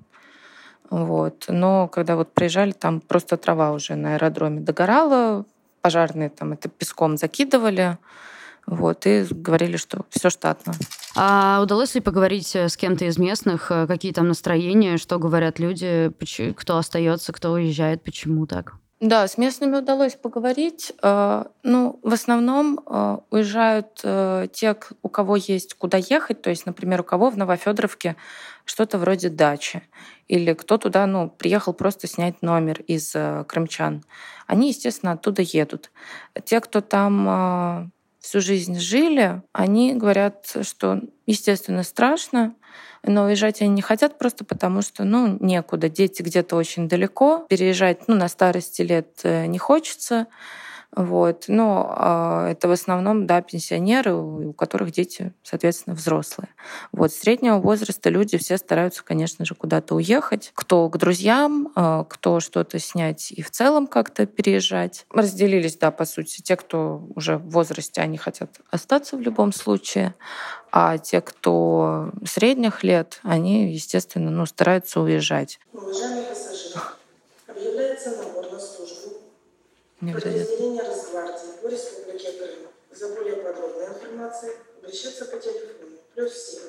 Вот. 0.91 1.45
Но 1.47 1.87
когда 1.87 2.15
вот 2.15 2.31
приезжали, 2.33 2.71
там 2.71 3.01
просто 3.01 3.35
трава 3.35 3.71
уже 3.71 3.95
на 3.95 4.13
аэродроме 4.13 4.59
догорала, 4.59 5.45
пожарные 5.81 6.29
там 6.29 6.53
это 6.53 6.69
песком 6.69 7.17
закидывали, 7.17 7.97
Вот, 8.67 9.05
и 9.05 9.25
говорили, 9.29 9.77
что 9.77 10.05
все 10.09 10.29
штатно. 10.29 10.73
А 11.15 11.59
удалось 11.61 11.93
ли 11.95 12.01
поговорить 12.01 12.55
с 12.55 12.77
кем-то 12.77 13.05
из 13.05 13.17
местных? 13.17 13.67
Какие 13.67 14.13
там 14.13 14.27
настроения, 14.27 14.97
что 14.97 15.19
говорят 15.19 15.59
люди, 15.59 16.11
кто 16.55 16.77
остается, 16.77 17.33
кто 17.33 17.51
уезжает, 17.51 18.03
почему 18.03 18.45
так? 18.45 18.75
Да, 19.01 19.27
с 19.27 19.39
местными 19.39 19.77
удалось 19.77 20.13
поговорить. 20.13 20.93
Э, 21.01 21.45
ну, 21.63 21.99
в 22.03 22.13
основном 22.13 22.79
э, 22.85 23.17
уезжают 23.31 23.99
э, 24.03 24.47
те, 24.53 24.77
у 25.01 25.09
кого 25.09 25.37
есть 25.37 25.73
куда 25.73 25.97
ехать. 25.97 26.43
То 26.43 26.51
есть, 26.51 26.67
например, 26.67 27.01
у 27.01 27.03
кого 27.03 27.31
в 27.31 27.37
Новофедоровке 27.37 28.15
что-то 28.63 28.99
вроде 28.99 29.29
дачи. 29.29 29.81
Или 30.27 30.53
кто 30.53 30.77
туда 30.77 31.07
ну, 31.07 31.31
приехал 31.31 31.73
просто 31.73 32.05
снять 32.05 32.43
номер 32.43 32.81
из 32.81 33.15
крымчан. 33.47 34.03
Они, 34.45 34.67
естественно, 34.67 35.13
оттуда 35.13 35.41
едут. 35.41 35.91
Те, 36.45 36.59
кто 36.59 36.81
там 36.81 37.91
всю 38.21 38.39
жизнь 38.39 38.79
жили, 38.79 39.41
они 39.51 39.93
говорят, 39.93 40.55
что, 40.61 41.01
естественно, 41.25 41.83
страшно, 41.83 42.55
но 43.03 43.25
уезжать 43.25 43.61
они 43.61 43.71
не 43.71 43.81
хотят 43.81 44.19
просто 44.19 44.45
потому, 44.45 44.83
что, 44.83 45.03
ну, 45.03 45.37
некуда. 45.39 45.89
Дети 45.89 46.21
где-то 46.21 46.55
очень 46.55 46.87
далеко. 46.87 47.45
Переезжать, 47.49 48.07
ну, 48.07 48.15
на 48.15 48.27
старости 48.27 48.83
лет 48.83 49.19
э, 49.23 49.47
не 49.47 49.57
хочется. 49.57 50.27
Вот. 50.95 51.45
Но 51.47 51.95
э, 51.97 52.51
это 52.51 52.67
в 52.67 52.71
основном, 52.71 53.25
да, 53.25 53.41
пенсионеры, 53.41 54.13
у 54.13 54.53
которых 54.53 54.91
дети, 54.91 55.33
соответственно, 55.43 55.95
взрослые. 55.95 56.49
Вот. 56.91 57.13
Среднего 57.13 57.57
возраста 57.57 58.09
люди 58.09 58.37
все 58.37 58.57
стараются, 58.57 59.03
конечно 59.03 59.45
же, 59.45 59.55
куда-то 59.55 59.95
уехать. 59.95 60.51
Кто 60.53 60.89
к 60.89 60.97
друзьям, 60.97 61.71
э, 61.75 62.03
кто 62.09 62.39
что-то 62.39 62.79
снять 62.79 63.31
и 63.31 63.41
в 63.41 63.51
целом 63.51 63.87
как-то 63.87 64.25
переезжать. 64.25 65.05
Разделились, 65.09 65.77
да, 65.77 65.91
по 65.91 66.05
сути. 66.05 66.41
Те, 66.41 66.57
кто 66.57 67.07
уже 67.15 67.37
в 67.37 67.49
возрасте, 67.49 68.01
они 68.01 68.17
хотят 68.17 68.59
остаться 68.69 69.15
в 69.15 69.21
любом 69.21 69.53
случае. 69.53 70.15
А 70.73 70.97
те, 70.97 71.21
кто 71.21 72.11
средних 72.25 72.83
лет, 72.83 73.19
они, 73.23 73.73
естественно, 73.73 74.31
ну, 74.31 74.45
стараются 74.45 75.01
уезжать. 75.01 75.59
Уважаемые 75.73 76.23
пассажиры, 76.23 76.81
объявляется 77.47 78.09
Невероятно. 78.09 78.40
Подразделение 80.01 80.81
Росгвардии 80.81 81.61
по 81.61 81.67
Республике 81.67 82.31
Крым. 82.31 82.67
За 82.91 83.07
более 83.09 83.35
подробной 83.35 83.85
информацией 83.85 84.53
обращаться 84.81 85.25
по 85.25 85.37
телефону 85.37 85.97
плюс 86.15 86.33
7 86.33 86.61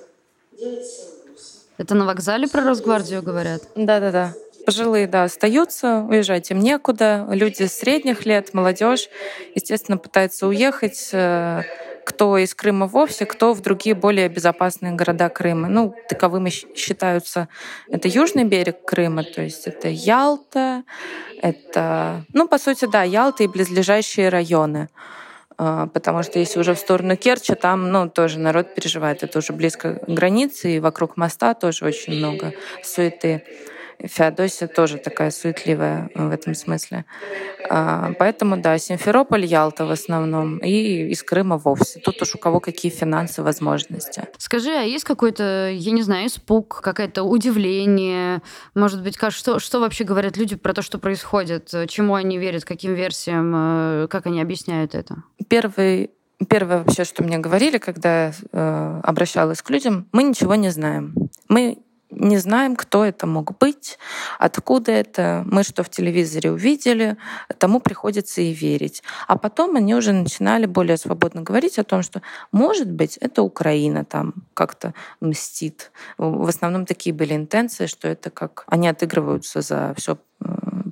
978. 0.59 1.61
Это 1.79 1.95
на 1.95 2.05
вокзале 2.05 2.47
про 2.47 2.63
Росгвардию 2.63 3.23
говорят? 3.23 3.63
Да-да-да. 3.75 4.35
Пожилые, 4.67 5.09
да, 5.09 5.25
остаются, 5.25 6.05
уезжать 6.09 6.51
им 6.51 6.61
некуда. 6.61 7.27
Люди 7.31 7.65
средних 7.65 8.27
лет, 8.27 8.53
молодежь, 8.53 9.09
естественно, 9.55 9.97
пытаются 9.97 10.47
уехать 10.47 11.09
э, 11.13 11.63
кто 12.05 12.39
из 12.39 12.55
Крыма 12.55 12.87
вовсе, 12.87 13.27
кто 13.27 13.53
в 13.53 13.61
другие 13.61 13.95
более 13.95 14.29
безопасные 14.29 14.93
города 14.93 15.29
Крыма. 15.29 15.69
Ну, 15.69 15.95
таковыми 16.09 16.51
считаются 16.51 17.49
это 17.89 18.09
южный 18.09 18.45
берег 18.45 18.85
Крыма, 18.85 19.25
то 19.25 19.43
есть 19.43 19.67
это 19.67 19.89
Ялта, 19.89 20.85
это, 21.41 22.25
ну, 22.33 22.49
по 22.49 22.59
сути, 22.59 22.87
да, 22.91 23.03
Ялта 23.03 23.45
и 23.45 23.49
близлежащие 23.49 24.29
районы. 24.29 24.89
А, 25.59 25.87
потому 25.87 26.23
что 26.23 26.39
если 26.39 26.59
уже 26.59 26.75
в 26.75 26.79
сторону 26.79 27.17
Керчи, 27.17 27.55
там 27.55 27.91
ну, 27.93 28.09
тоже 28.09 28.39
народ 28.39 28.75
переживает. 28.75 29.23
Это 29.23 29.39
уже 29.39 29.53
близко 29.53 29.95
к 29.95 30.09
границе, 30.09 30.77
и 30.77 30.81
вокруг 30.81 31.17
моста 31.17 31.55
тоже 31.55 31.85
очень 31.85 32.15
много 32.15 32.53
суеты. 32.83 33.45
Феодосия 34.05 34.69
тоже 34.69 34.99
такая 34.99 35.31
суетливая 35.31 36.11
в 36.15 36.31
этом 36.31 36.55
смысле. 36.55 37.05
А, 37.69 38.13
поэтому, 38.19 38.57
да, 38.57 38.79
Симферополь, 38.79 39.45
Ялта 39.45 39.87
в 39.87 39.91
основном, 39.91 40.59
и 40.59 41.11
из 41.11 41.23
Крыма 41.23 41.59
вовсе. 41.59 42.01
Тут 42.01 42.21
уж 42.23 42.35
у 42.35 42.39
кого 42.39 42.61
какие 42.61 42.91
финансы, 42.91 43.43
возможности. 43.43 44.25
Скажи, 44.39 44.71
а 44.71 44.83
есть 44.83 45.05
какой-то, 45.05 45.71
я 45.71 45.93
не 45.93 46.03
знаю, 46.03 46.27
испуг, 46.27 46.81
какое-то 46.83 47.23
удивление? 47.23 48.43
Может 48.75 49.03
быть, 49.03 49.17
что, 49.31 49.59
что 49.59 49.81
вообще 49.81 50.05
говорят 50.05 50.37
люди 50.37 50.57
про 50.57 50.75
то, 50.75 50.83
что 50.83 50.99
происходит? 50.99 51.73
Чему 51.89 52.15
они 52.15 52.39
верят, 52.39 52.65
каким 52.65 52.95
версиям? 52.95 53.53
Э, 53.55 54.09
как 54.09 54.27
они 54.27 54.41
объясняют 54.41 54.95
это? 54.95 55.23
Первый 55.49 56.11
Первое 56.49 56.79
вообще, 56.79 57.05
что 57.05 57.23
мне 57.23 57.39
говорили, 57.39 57.79
когда 57.79 58.27
я 58.27 58.33
э, 58.53 59.01
обращалась 59.05 59.63
к 59.63 59.71
людям, 59.71 60.09
мы 60.13 60.25
ничего 60.25 60.55
не 60.55 60.71
знаем. 60.71 61.15
Мы 61.49 61.79
не 62.15 62.39
знаем, 62.39 62.77
кто 62.77 63.05
это 63.05 63.27
мог 63.27 63.59
быть, 63.59 63.99
откуда 64.39 64.93
это. 64.93 65.43
Мы 65.47 65.63
что 65.63 65.83
в 65.83 65.91
телевизоре 65.91 66.53
увидели, 66.53 67.17
тому 67.59 67.81
приходится 67.81 68.41
и 68.41 68.53
верить. 68.53 69.03
А 69.29 69.37
потом 69.37 69.77
они 69.77 69.95
уже 69.95 70.13
начинали 70.13 70.67
более 70.67 70.97
свободно 70.97 71.43
говорить 71.43 71.79
о 71.79 71.85
том, 71.85 72.03
что, 72.03 72.23
может 72.53 72.91
быть, 72.91 73.17
это 73.19 73.43
Украина 73.43 74.05
там 74.05 74.35
как-то 74.55 74.95
мстит. 75.21 75.93
В 76.19 76.49
основном 76.49 76.87
такие 76.87 77.15
были 77.15 77.35
интенции, 77.35 77.87
что 77.87 78.09
это 78.09 78.31
как 78.31 78.65
они 78.67 78.89
отыгрываются 78.89 79.61
за 79.61 79.95
все 79.97 80.19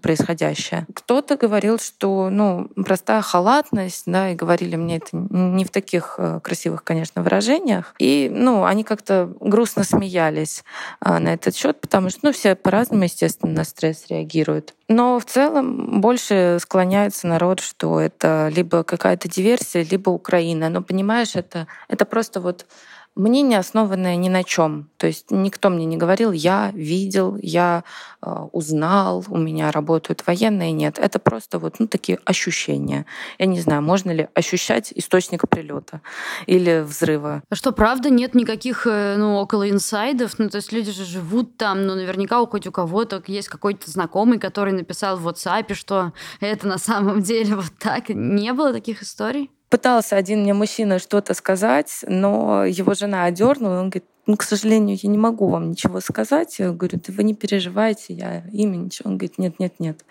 происходящее. 0.00 0.86
Кто-то 0.94 1.36
говорил, 1.36 1.78
что 1.78 2.30
ну, 2.30 2.68
простая 2.74 3.22
халатность, 3.22 4.04
да, 4.06 4.30
и 4.30 4.34
говорили 4.34 4.76
мне 4.76 4.96
это 4.96 5.08
не 5.12 5.64
в 5.64 5.70
таких 5.70 6.14
э, 6.18 6.40
красивых, 6.42 6.84
конечно, 6.84 7.22
выражениях. 7.22 7.94
И 7.98 8.30
ну, 8.32 8.64
они 8.64 8.84
как-то 8.84 9.32
грустно 9.40 9.84
смеялись 9.84 10.64
а, 11.00 11.18
на 11.18 11.34
этот 11.34 11.54
счет, 11.54 11.80
потому 11.80 12.10
что 12.10 12.20
ну, 12.22 12.32
все 12.32 12.54
по-разному, 12.54 13.04
естественно, 13.04 13.52
на 13.52 13.64
стресс 13.64 14.06
реагируют. 14.08 14.74
Но 14.88 15.20
в 15.20 15.24
целом 15.24 16.00
больше 16.00 16.58
склоняется 16.60 17.26
народ, 17.28 17.60
что 17.60 18.00
это 18.00 18.50
либо 18.54 18.82
какая-то 18.82 19.28
диверсия, 19.28 19.86
либо 19.88 20.10
Украина. 20.10 20.68
Но 20.68 20.82
понимаешь, 20.82 21.36
это, 21.36 21.68
это 21.88 22.04
просто 22.04 22.40
вот 22.40 22.66
мнение, 23.14 23.58
основанное 23.58 24.16
ни 24.16 24.28
на 24.28 24.44
чем. 24.44 24.90
То 24.96 25.06
есть 25.06 25.30
никто 25.30 25.70
мне 25.70 25.84
не 25.84 25.96
говорил, 25.96 26.32
я 26.32 26.70
видел, 26.74 27.36
я 27.40 27.84
э, 28.22 28.30
узнал, 28.52 29.24
у 29.28 29.36
меня 29.36 29.70
работают 29.70 30.26
военные. 30.26 30.72
Нет, 30.72 30.98
это 30.98 31.18
просто 31.18 31.58
вот 31.58 31.76
ну, 31.78 31.86
такие 31.86 32.18
ощущения. 32.24 33.06
Я 33.38 33.46
не 33.46 33.60
знаю, 33.60 33.82
можно 33.82 34.10
ли 34.10 34.28
ощущать 34.34 34.92
источник 34.94 35.48
прилета 35.48 36.00
или 36.46 36.80
взрыва. 36.80 37.42
А 37.48 37.54
что, 37.54 37.72
правда, 37.72 38.10
нет 38.10 38.34
никаких 38.34 38.86
э, 38.86 39.16
ну, 39.16 39.36
около 39.36 39.68
инсайдов? 39.68 40.38
Ну, 40.38 40.48
то 40.48 40.56
есть 40.56 40.72
люди 40.72 40.92
же 40.92 41.04
живут 41.04 41.56
там, 41.56 41.86
ну, 41.86 41.94
наверняка 41.94 42.44
хоть 42.46 42.66
у 42.66 42.72
кого-то 42.72 43.22
есть 43.26 43.48
какой-то 43.48 43.90
знакомый, 43.90 44.38
который 44.38 44.72
написал 44.72 45.16
в 45.16 45.28
WhatsApp, 45.28 45.74
что 45.74 46.12
это 46.40 46.66
на 46.66 46.78
самом 46.78 47.22
деле 47.22 47.56
вот 47.56 47.72
так. 47.78 48.08
Не 48.08 48.52
было 48.52 48.72
таких 48.72 49.02
историй? 49.02 49.50
Пытался 49.70 50.16
один 50.16 50.42
мне 50.42 50.52
мужчина 50.52 50.98
что-то 50.98 51.32
сказать, 51.32 52.04
но 52.08 52.64
его 52.64 52.94
жена 52.94 53.24
одернула. 53.24 53.78
Он 53.78 53.90
говорит, 53.90 54.04
ну, 54.26 54.36
к 54.36 54.42
сожалению, 54.42 54.98
я 55.00 55.08
не 55.08 55.16
могу 55.16 55.48
вам 55.48 55.70
ничего 55.70 56.00
сказать. 56.00 56.58
Я 56.58 56.72
говорю, 56.72 57.00
да 57.06 57.12
вы 57.12 57.22
не 57.22 57.34
переживайте, 57.34 58.14
я 58.14 58.42
имя 58.52 58.76
ничего. 58.76 59.10
Он 59.10 59.16
говорит, 59.16 59.38
нет, 59.38 59.60
нет, 59.60 59.74
нет. 59.78 60.04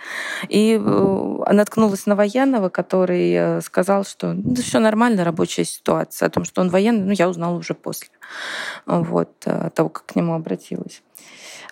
И 0.48 0.80
э, 0.82 1.54
наткнулась 1.54 2.06
на 2.06 2.16
военного, 2.16 2.70
который 2.70 3.32
э, 3.34 3.62
сказал, 3.62 4.06
что 4.06 4.34
ну, 4.34 4.56
все 4.56 4.80
нормально, 4.80 5.26
рабочая 5.26 5.66
ситуация. 5.66 6.28
О 6.28 6.32
том, 6.32 6.46
что 6.46 6.62
он 6.62 6.70
военный, 6.70 7.06
ну, 7.06 7.12
я 7.12 7.30
узнала 7.30 7.58
уже 7.58 7.74
после 7.74 8.10
вот, 8.86 9.32
э, 9.46 9.70
того, 9.76 9.90
как 9.90 10.06
к 10.06 10.16
нему 10.16 10.34
обратилась 10.36 11.02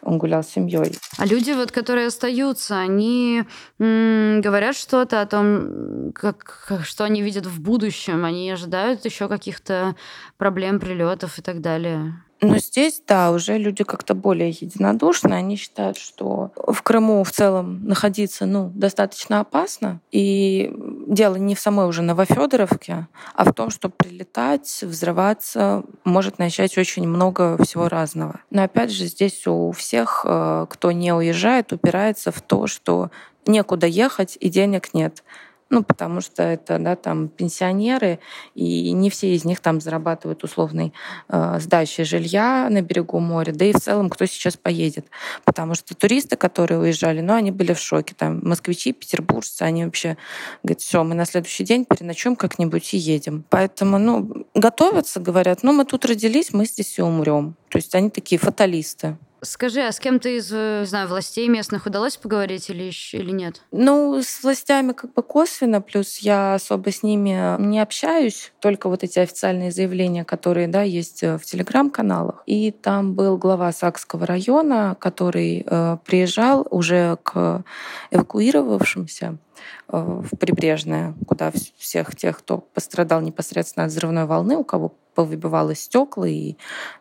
он 0.01 0.17
гулял 0.17 0.43
с 0.43 0.47
семьей. 0.47 0.91
А 1.17 1.25
люди, 1.25 1.51
вот, 1.51 1.71
которые 1.71 2.07
остаются, 2.07 2.79
они 2.79 3.43
м- 3.79 4.41
говорят 4.41 4.75
что-то 4.75 5.21
о 5.21 5.25
том, 5.25 6.12
как, 6.13 6.65
как, 6.67 6.86
что 6.86 7.03
они 7.03 7.21
видят 7.21 7.45
в 7.45 7.62
будущем, 7.62 8.23
они 8.25 8.49
ожидают 8.51 9.05
еще 9.05 9.27
каких-то 9.27 9.95
проблем, 10.38 10.79
прилетов 10.79 11.39
и 11.39 11.41
так 11.41 11.62
далее. 11.62 12.13
Но 12.41 12.58
здесь, 12.58 13.02
да, 13.08 13.32
уже 13.32 13.58
люди 13.58 13.84
как-то 13.84 14.13
более 14.13 14.50
единодушны. 14.50 15.34
Они 15.34 15.56
считают, 15.56 15.97
что 15.97 16.52
в 16.56 16.82
Крыму 16.84 17.23
в 17.23 17.32
целом 17.32 17.84
находиться 17.86 18.45
ну, 18.45 18.71
достаточно 18.73 19.39
опасно. 19.39 20.00
И 20.12 20.71
дело 21.08 21.36
не 21.36 21.56
в 21.56 21.60
самой 21.60 21.88
уже 21.88 22.04
Новофедоровке, 22.04 23.08
а 23.34 23.43
в 23.43 23.54
том, 23.54 23.69
что 23.69 23.89
прилетать, 23.89 24.84
взрываться 24.84 25.84
может 26.04 26.38
начать 26.38 26.78
очень 26.78 27.08
много 27.08 27.58
всего 27.63 27.89
разного. 27.89 28.41
Но 28.52 28.63
опять 28.63 28.91
же, 28.91 29.06
здесь 29.06 29.47
у 29.47 29.71
всех, 29.71 30.21
э, 30.28 30.67
кто 30.69 30.91
не 30.91 31.13
уезжает, 31.13 31.73
упирается 31.73 32.32
в 32.32 32.41
то, 32.41 32.67
что 32.67 33.10
некуда 33.47 33.88
ехать 33.88 34.38
и 34.39 34.50
денег 34.50 34.93
нет. 34.93 35.23
Ну, 35.69 35.84
потому 35.84 36.21
что 36.21 36.43
это, 36.43 36.80
да, 36.80 36.95
там 36.95 37.27
пенсионеры, 37.27 38.19
и 38.56 38.91
не 38.93 39.10
все 39.10 39.36
из 39.36 39.43
них 39.43 39.60
там 39.60 39.82
зарабатывают 39.82 40.43
условной 40.43 40.93
э, 41.27 41.60
сдачей 41.60 42.06
жилья 42.06 42.69
на 42.69 42.82
берегу 42.82 43.19
моря, 43.19 43.51
да 43.51 43.65
и 43.65 43.73
в 43.73 43.80
целом 43.80 44.10
кто 44.10 44.25
сейчас 44.25 44.56
поедет. 44.56 45.08
Потому 45.43 45.75
что 45.75 45.93
туристы, 45.93 46.38
которые 46.38 46.80
уезжали, 46.80 47.19
ну, 47.19 47.34
они 47.34 47.51
были 47.51 47.73
в 47.73 47.80
шоке. 47.80 48.15
Там 48.17 48.39
москвичи, 48.43 48.93
петербуржцы, 48.93 49.63
они 49.63 49.84
вообще 49.84 50.17
говорят, 50.63 50.82
все, 50.82 51.03
мы 51.03 51.15
на 51.15 51.25
следующий 51.25 51.65
день 51.65 51.84
переночуем 51.86 52.38
как-нибудь 52.38 52.93
и 52.93 52.97
едем. 52.97 53.43
Поэтому, 53.49 53.97
ну, 53.97 54.47
готовятся, 54.56 55.19
говорят, 55.19 55.63
ну, 55.63 55.73
мы 55.73 55.84
тут 55.84 56.06
родились, 56.06 56.53
мы 56.53 56.65
здесь 56.65 56.97
и 56.97 57.01
умрем. 57.01 57.56
То 57.69 57.77
есть 57.77 57.93
они 57.93 58.10
такие 58.10 58.39
фаталисты. 58.39 59.17
Скажи, 59.41 59.82
а 59.82 59.91
с 59.91 60.00
кем-то 60.00 60.30
из, 60.30 60.52
не 60.52 60.86
знаю, 60.86 61.08
властей 61.08 61.47
местных 61.47 61.86
удалось 61.86 62.17
поговорить 62.17 62.69
или, 62.69 62.84
еще, 62.84 63.17
или 63.17 63.32
нет? 63.32 63.62
Ну, 63.71 64.21
с 64.21 64.43
властями 64.43 64.93
как 64.93 65.13
бы 65.13 65.21
косвенно, 65.21 65.82
плюс 65.82 66.17
я 66.17 66.56
особо 66.56 66.91
с 66.91 67.04
ними 67.04 67.62
не 67.62 67.80
общаюсь, 67.80 68.52
только 68.60 68.89
вот 68.89 69.04
эти 69.04 69.19
официальные 69.19 69.71
заявления, 69.71 70.26
которые, 70.26 70.67
да, 70.67 70.82
есть 70.82 71.21
в 71.21 71.39
телеграм-каналах. 71.39 72.43
И 72.45 72.71
там 72.71 73.13
был 73.13 73.38
глава 73.38 73.71
Сакского 73.71 74.26
района, 74.26 74.95
который 75.00 75.63
э, 75.65 75.97
приезжал 76.06 76.67
уже 76.69 77.17
к 77.23 77.63
эвакуировавшимся 78.12 79.26
э, 79.26 79.46
в 79.88 80.30
Прибрежное, 80.38 81.13
куда 81.28 81.52
всех 81.78 82.15
тех, 82.15 82.38
кто 82.39 82.60
пострадал 82.60 83.22
непосредственно 83.22 83.86
от 83.86 83.91
взрывной 83.91 84.26
волны, 84.26 84.58
у 84.58 84.63
кого 84.63 84.93
повыбивалось 85.17 85.80
стекла, 85.80 86.28
и 86.28 86.58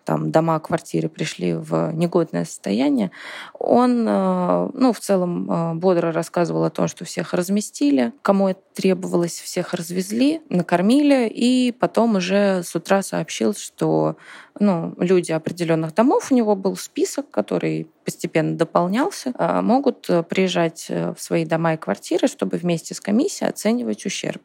там 0.06 0.30
дома, 0.30 0.58
квартиры 0.58 1.10
пришли 1.10 1.52
в 1.52 1.92
негодное 1.92 2.46
состояние, 2.46 3.10
он, 3.52 4.08
э, 4.08 4.70
ну, 4.72 4.94
в 4.94 5.00
целом 5.00 5.50
э, 5.50 5.74
бодро 5.74 6.12
рассказывал 6.12 6.64
о 6.64 6.70
том, 6.70 6.88
что 6.88 7.04
всех 7.04 7.34
разместили, 7.34 8.14
кому 8.22 8.48
это 8.48 8.60
требовалось, 8.72 9.38
всех 9.38 9.74
развезли, 9.74 10.40
накормили, 10.48 11.28
и 11.28 11.72
потом 11.72 12.16
уже 12.16 12.62
с 12.62 12.74
утра 12.74 13.02
сообщил, 13.02 13.52
что 13.54 14.16
ну, 14.58 14.94
люди 14.96 15.32
определенных 15.32 15.94
домов, 15.94 16.32
у 16.32 16.34
него 16.34 16.56
был 16.56 16.74
список, 16.76 17.30
который 17.30 17.86
постепенно 18.06 18.56
дополнялся, 18.56 19.32
а, 19.34 19.62
могут 19.62 20.08
э, 20.08 20.22
приезжать 20.22 20.86
э, 20.88 21.12
в 21.12 21.20
свои 21.20 21.44
дома 21.44 21.74
и 21.74 21.76
квартиры, 21.76 22.28
чтобы 22.28 22.56
вместе 22.56 22.94
с 22.94 23.00
комиссией 23.00 23.50
оценивать 23.50 24.06
ущерб. 24.06 24.40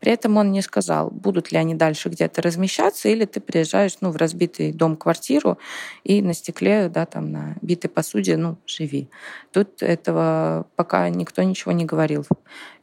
При 0.00 0.12
этом 0.12 0.36
он 0.36 0.52
не 0.52 0.60
сказал, 0.60 1.08
будут 1.10 1.50
ли 1.50 1.56
они 1.56 1.74
дальше 1.74 2.10
где-то 2.10 2.42
размещаться, 2.42 3.08
или 3.08 3.24
ты 3.24 3.40
приезжаешь 3.40 3.96
ну, 4.02 4.10
в 4.10 4.16
разбитый 4.16 4.70
дом-квартиру 4.70 5.58
и 6.04 6.20
на 6.20 6.34
стекле, 6.34 6.90
да, 6.90 7.06
там, 7.06 7.32
на 7.32 7.56
битой 7.62 7.88
посуде, 7.88 8.36
ну, 8.36 8.58
живи. 8.66 9.08
Тут 9.50 9.82
этого 9.82 10.66
пока 10.76 11.08
никто 11.08 11.42
ничего 11.42 11.72
не 11.72 11.86
говорил. 11.86 12.26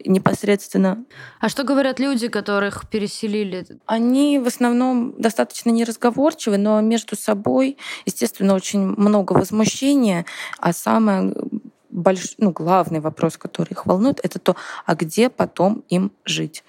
Непосредственно. 0.04 1.06
А 1.40 1.48
что 1.48 1.64
говорят 1.64 2.00
люди, 2.00 2.28
которых 2.28 2.90
переселили? 2.90 3.68
Они 3.86 4.40
в 4.40 4.48
основном 4.48 5.14
достаточно 5.22 5.70
неразговорчивы, 5.70 6.58
но 6.58 6.82
между 6.82 7.16
собой, 7.16 7.78
естественно, 8.06 8.56
очень 8.56 8.82
много 8.82 9.34
возмущения, 9.34 10.23
а 10.60 10.74
самое 10.74 11.34
больш... 11.90 12.36
ну, 12.38 12.52
главный 12.52 13.00
вопрос, 13.00 13.38
который 13.38 13.72
их 13.72 13.86
волнует, 13.86 14.20
это 14.24 14.40
то, 14.40 14.56
а 14.86 14.96
где 14.96 15.30
потом 15.30 15.84
им 15.90 16.12
жить 16.26 16.64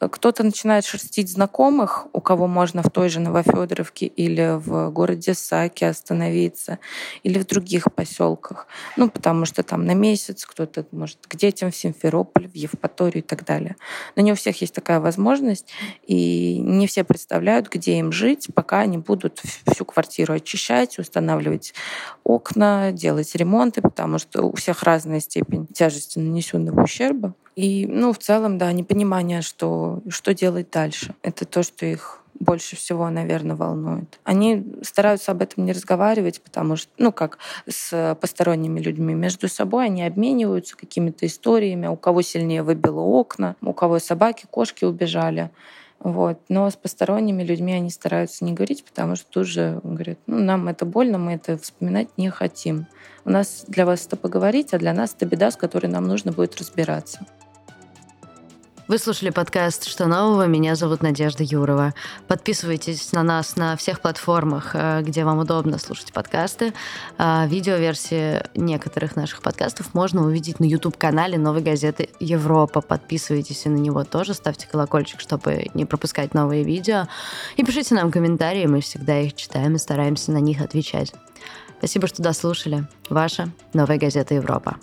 кто-то 0.00 0.44
начинает 0.44 0.84
шерстить 0.84 1.30
знакомых, 1.30 2.06
у 2.12 2.20
кого 2.20 2.46
можно 2.46 2.82
в 2.82 2.90
той 2.90 3.08
же 3.08 3.18
Новофедоровке 3.18 4.06
или 4.06 4.56
в 4.56 4.90
городе 4.90 5.34
Саки 5.34 5.84
остановиться, 5.84 6.78
или 7.24 7.38
в 7.38 7.46
других 7.46 7.92
поселках. 7.92 8.68
Ну, 8.96 9.10
потому 9.10 9.44
что 9.44 9.62
там 9.62 9.84
на 9.84 9.94
месяц 9.94 10.46
кто-то 10.46 10.86
может 10.92 11.26
к 11.26 11.34
детям 11.34 11.72
в 11.72 11.76
Симферополь, 11.76 12.48
в 12.48 12.54
Евпаторию 12.54 13.24
и 13.24 13.26
так 13.26 13.44
далее. 13.44 13.76
Но 14.14 14.22
не 14.22 14.32
у 14.32 14.34
всех 14.36 14.60
есть 14.60 14.74
такая 14.74 15.00
возможность, 15.00 15.72
и 16.06 16.58
не 16.58 16.86
все 16.86 17.02
представляют, 17.02 17.68
где 17.68 17.98
им 17.98 18.12
жить, 18.12 18.48
пока 18.54 18.80
они 18.80 18.98
будут 18.98 19.40
всю 19.66 19.84
квартиру 19.84 20.34
очищать, 20.34 20.98
устанавливать 20.98 21.74
окна, 22.22 22.92
делать 22.92 23.34
ремонты, 23.34 23.82
потому 23.82 24.18
что 24.18 24.42
у 24.42 24.54
всех 24.54 24.82
разная 24.82 25.20
степень 25.20 25.66
тяжести 25.66 26.18
нанесенного 26.18 26.82
ущерба. 26.82 27.34
И, 27.58 27.88
ну, 27.88 28.12
в 28.12 28.18
целом, 28.18 28.56
да, 28.56 28.70
непонимание, 28.70 29.42
что, 29.42 30.00
что 30.08 30.32
делать 30.32 30.70
дальше. 30.70 31.16
Это 31.24 31.44
то, 31.44 31.64
что 31.64 31.86
их 31.86 32.22
больше 32.38 32.76
всего, 32.76 33.10
наверное, 33.10 33.56
волнует. 33.56 34.20
Они 34.22 34.64
стараются 34.82 35.32
об 35.32 35.42
этом 35.42 35.64
не 35.64 35.72
разговаривать, 35.72 36.40
потому 36.40 36.76
что, 36.76 36.88
ну, 36.98 37.10
как 37.10 37.38
с 37.68 38.16
посторонними 38.20 38.78
людьми 38.78 39.12
между 39.12 39.48
собой, 39.48 39.86
они 39.86 40.04
обмениваются 40.04 40.76
какими-то 40.76 41.26
историями, 41.26 41.88
у 41.88 41.96
кого 41.96 42.22
сильнее 42.22 42.62
выбило 42.62 43.00
окна, 43.00 43.56
у 43.60 43.72
кого 43.72 43.98
собаки, 43.98 44.46
кошки 44.48 44.84
убежали. 44.84 45.50
Вот. 45.98 46.38
Но 46.48 46.70
с 46.70 46.76
посторонними 46.76 47.42
людьми 47.42 47.72
они 47.72 47.90
стараются 47.90 48.44
не 48.44 48.52
говорить, 48.52 48.84
потому 48.84 49.16
что 49.16 49.26
тут 49.28 49.48
же 49.48 49.80
говорят, 49.82 50.20
ну, 50.28 50.38
нам 50.38 50.68
это 50.68 50.86
больно, 50.86 51.18
мы 51.18 51.32
это 51.32 51.58
вспоминать 51.58 52.06
не 52.16 52.30
хотим. 52.30 52.86
У 53.24 53.30
нас 53.30 53.64
для 53.66 53.84
вас 53.84 54.06
это 54.06 54.14
поговорить, 54.14 54.74
а 54.74 54.78
для 54.78 54.92
нас 54.92 55.12
это 55.12 55.26
беда, 55.26 55.50
с 55.50 55.56
которой 55.56 55.88
нам 55.88 56.06
нужно 56.06 56.30
будет 56.30 56.56
разбираться. 56.56 57.26
Вы 58.88 58.96
слушали 58.96 59.28
подкаст 59.28 59.84
«Что 59.84 60.06
нового?». 60.06 60.46
Меня 60.46 60.74
зовут 60.74 61.02
Надежда 61.02 61.44
Юрова. 61.44 61.92
Подписывайтесь 62.26 63.12
на 63.12 63.22
нас 63.22 63.56
на 63.56 63.76
всех 63.76 64.00
платформах, 64.00 64.70
э, 64.72 65.02
где 65.02 65.26
вам 65.26 65.40
удобно 65.40 65.78
слушать 65.78 66.14
подкасты. 66.14 66.72
А, 67.18 67.46
видеоверсии 67.46 68.42
некоторых 68.54 69.14
наших 69.14 69.42
подкастов 69.42 69.92
можно 69.92 70.24
увидеть 70.24 70.58
на 70.58 70.64
YouTube-канале 70.64 71.36
«Новой 71.36 71.60
газеты 71.60 72.08
Европа». 72.18 72.80
Подписывайтесь 72.80 73.66
на 73.66 73.76
него 73.76 74.04
тоже, 74.04 74.32
ставьте 74.32 74.66
колокольчик, 74.66 75.20
чтобы 75.20 75.66
не 75.74 75.84
пропускать 75.84 76.32
новые 76.32 76.64
видео. 76.64 77.08
И 77.58 77.64
пишите 77.64 77.94
нам 77.94 78.10
комментарии, 78.10 78.64
мы 78.64 78.80
всегда 78.80 79.20
их 79.20 79.34
читаем 79.34 79.76
и 79.76 79.78
стараемся 79.78 80.32
на 80.32 80.38
них 80.38 80.62
отвечать. 80.62 81.12
Спасибо, 81.76 82.06
что 82.06 82.22
дослушали. 82.22 82.88
Ваша 83.10 83.50
«Новая 83.74 83.98
газета 83.98 84.32
Европа». 84.32 84.78